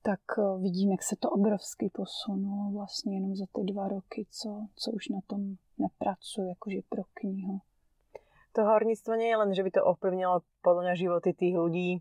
[0.03, 4.67] tak eh, vidím, jak se to obrovsky posunulo vlastně jenom za ty dva roky, co,
[4.77, 7.61] co už na tom nepracuji, jakože pro knihu.
[8.53, 11.99] To hornictvo nie je len, že by to ovplyvnilo podľa mňa životy tých ľudí,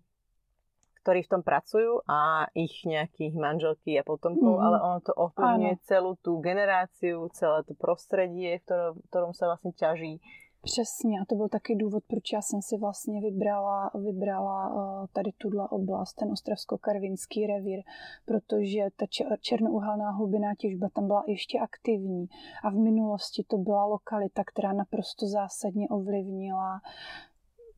[1.03, 4.63] ktorí v tom pracujú a ich nejakých manželky a potomkov, mm.
[4.63, 9.51] ale ono to ovplyvňuje celú tú generáciu, celé to prostredie, v ktorom, v ktorom sa
[9.51, 10.23] vlastne ťaží.
[10.63, 15.31] Přesně a to byl taky důvod, proč já jsem si vlastně vybrala, vybrala uh, tady
[15.37, 17.83] tuhle oblast, ten Ostravsko-Karvinský revír,
[18.25, 19.05] protože ta
[19.41, 22.27] černouhelná hlubina těžba tam byla ještě aktivní
[22.63, 26.81] a v minulosti to byla lokalita, která naprosto zásadně ovlivnila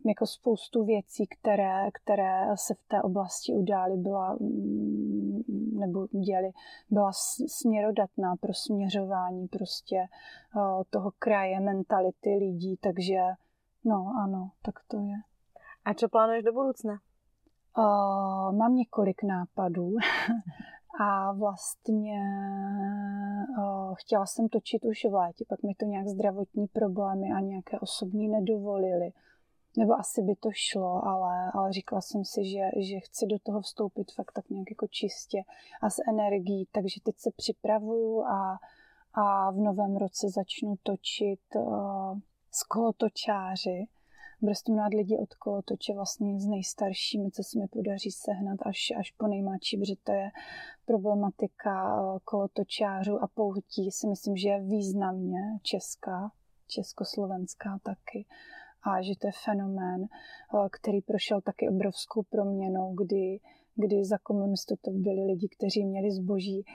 [0.05, 5.41] jako spoustu věcí, které, které se v té oblasti udály, byla, mm,
[5.79, 6.51] nebo děli,
[6.89, 7.11] byla
[7.47, 10.07] směrodatná pro směřování prostě
[10.89, 13.19] toho kraje, mentality lidí, takže
[13.85, 15.15] no ano, tak to je.
[15.85, 16.93] A co plánuješ do budoucna?
[17.77, 19.95] Uh, mám několik nápadů
[20.99, 22.19] a vlastně
[23.57, 27.79] uh, chtěla jsem točit už v létě, pak mi to nějak zdravotní problémy a nějaké
[27.79, 29.11] osobní nedovolili
[29.78, 33.61] nebo asi by to šlo, ale, ale říkala jsem si, že, že chci do toho
[33.61, 35.43] vstoupit fakt tak nějak jako čistě
[35.82, 38.59] a s energií, takže teď se připravuju a,
[39.13, 42.19] a v novém roce začnu točit uh,
[42.51, 43.86] s kolotočáři.
[44.41, 49.11] Prostě mnoho lidí od kolotoče vlastně s nejstaršími, co se mi podaří sehnat až, až
[49.11, 50.32] po nejmladší, protože to je
[50.86, 56.32] problematika uh, kolotočářů a poutí si myslím, že je významně česká,
[56.67, 58.26] československá taky
[58.86, 63.39] a že to je fenomén, eh, který prošel taky obrovskou proměnou, kdy,
[63.75, 66.65] kdy za komunistů to byli lidi, kteří měli zboží,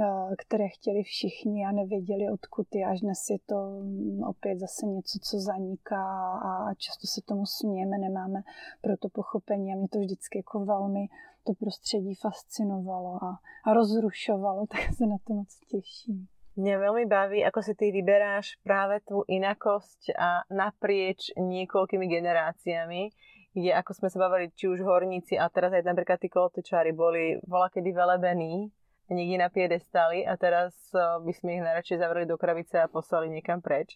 [0.00, 2.86] eh, které chtěli všichni a nevěděli, odkud je.
[2.86, 7.98] Až dnes je to mm, opět zase něco, co zaniká a často se tomu smějeme,
[7.98, 8.42] nemáme
[8.80, 11.06] pro to pochopení a mě to vždycky jako velmi
[11.44, 16.28] to prostředí fascinovalo a, a rozrušovalo, tak se na to moc těším.
[16.56, 23.12] Mňa veľmi baví, ako si ty vyberáš práve tú inakosť a naprieč niekoľkými generáciami,
[23.52, 27.36] kde ako sme sa bavili, či už horníci a teraz aj napríklad tí kolotečári boli
[27.44, 28.72] vola kedy velebení
[29.14, 33.62] niekde na piedestali a teraz by sme ich najradšej zavreli do krabice a poslali niekam
[33.62, 33.94] preč.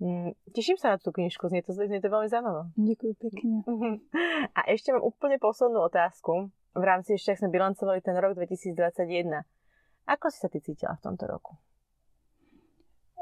[0.00, 2.72] Mm, teším sa na tú knižku, znie to, znie to veľmi zaujímavé.
[2.72, 3.52] Ďakujem pekne.
[4.56, 6.48] A ešte mám úplne poslednú otázku.
[6.72, 9.44] V rámci ešte, ak sme bilancovali ten rok 2021.
[10.06, 11.56] Ako si sa ty cítila v tomto roku?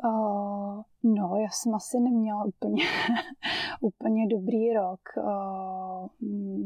[0.04, 2.84] Uh, no, já jsem asi neměla úplně,
[3.80, 5.00] úplně dobrý rok.
[5.16, 6.08] Uh,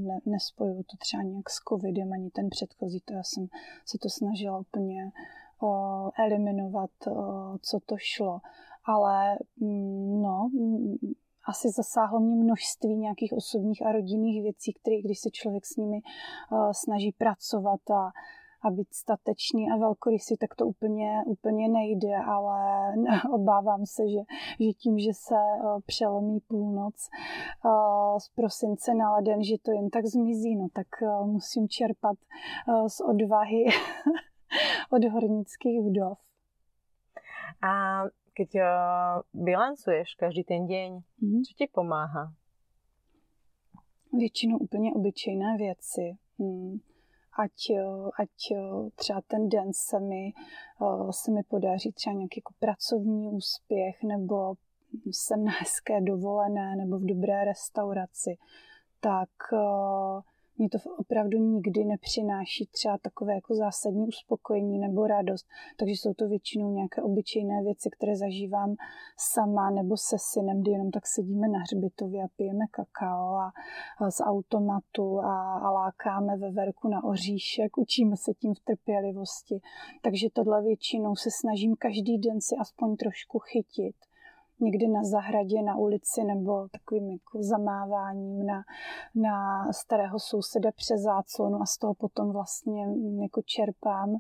[0.05, 3.47] ne, nespojuju to třeba nějak s covidem, ani ten předchozí, to já jsem
[3.87, 5.13] se to snažila úplně
[5.63, 8.41] uh, eliminovat, uh, co to šlo.
[8.85, 10.97] Ale mm, no, mm,
[11.49, 16.01] asi zasáhlo mě množství nějakých osobních a rodinných věcí, které, když se člověk s nimi
[16.53, 18.13] uh, snaží pracovat a
[18.65, 22.93] a být statečný a velkorysý, tak to úplně, úplně nejde, ale
[23.33, 24.19] obávám se, že,
[24.61, 29.91] že tím, že se eh, přelomí půlnoc eh, z prosince na leden, že to jen
[29.91, 32.17] tak zmizí, no tak eh, musím čerpat
[32.89, 33.65] z odvahy
[34.91, 36.19] od hornických vdov.
[37.63, 38.03] A
[38.35, 38.49] keď
[39.35, 41.43] bilancuješ každý ten deň, mm.
[41.43, 42.33] co ti pomáhá?
[44.13, 46.17] Většinou úplně obyčejné věci.
[46.39, 46.81] Hmm
[47.39, 50.33] ať, eh, ať eh, třeba ten den se mi,
[50.83, 54.55] eh, se mi podaří třeba nějaký jako pracovní úspěch, nebo
[55.05, 58.37] jsem na hezké dovolené, nebo v dobré restauraci,
[59.01, 59.29] tak
[60.63, 65.47] mě to opravdu nikdy nepřináší třeba takové jako zásadní uspokojení nebo radost.
[65.79, 68.75] Takže jsou to většinou nějaké obyčejné věci, které zažívám
[69.17, 73.53] sama nebo se synem, kdy jenom tak sedíme na hřbitově a pijeme kakao a,
[74.01, 79.61] a z automatu a, a lákáme ve verku na oříšek, učíme se tím v trpělivosti.
[80.03, 83.97] Takže tohle většinou se snažím každý den si aspoň trošku chytit
[84.63, 88.63] někdy na zahradě, na ulici nebo takovým jako zamáváním na,
[89.15, 92.87] na starého souseda přes záclonu a z toho potom vlastně
[93.23, 94.17] jako čerpám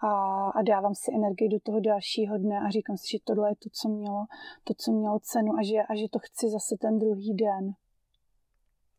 [0.00, 0.10] a,
[0.50, 3.68] a dávám si energii do toho dalšího dne a říkám si, že tohle je to,
[3.72, 4.24] co mělo,
[4.64, 7.74] to, co mělo cenu a že, a že to chci zase ten druhý den.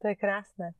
[0.03, 0.77] To je krásne.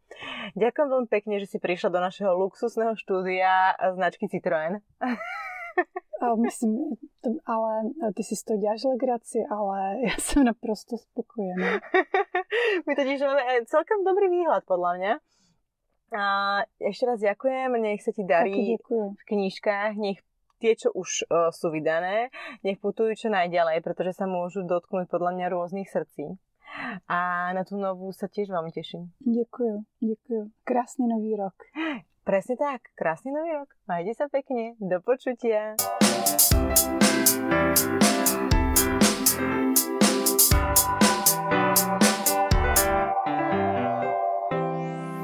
[0.54, 4.78] Ďakujem veľmi pekne, že si prišla do našeho luxusného štúdia značky Citroën.
[6.22, 7.82] A myslím, to, ale
[8.16, 11.80] ty si z toho děláš legraci, ale já jsem naprosto spokojená.
[12.88, 15.14] My totiž máme eh, celkem dobrý výhled, podľa mňa.
[16.16, 16.26] A
[16.80, 20.22] ešte raz ďakujem, nech sa ti darí v knížkách, nech
[20.64, 22.32] tie, čo už uh, sú vydané,
[22.64, 26.40] nech putujú čo najďalej, pretože sa môžu dotknúť podľa mňa rôznych srdcí.
[27.10, 29.12] A na tú novú sa tiež veľmi teším.
[29.24, 30.46] Ďakujem, ďakujem.
[30.64, 31.56] Krásny nový rok.
[32.26, 33.70] Presne tak, krásny nový rok.
[33.86, 35.78] Majte sa pekne, do počutia.
[36.78, 37.05] you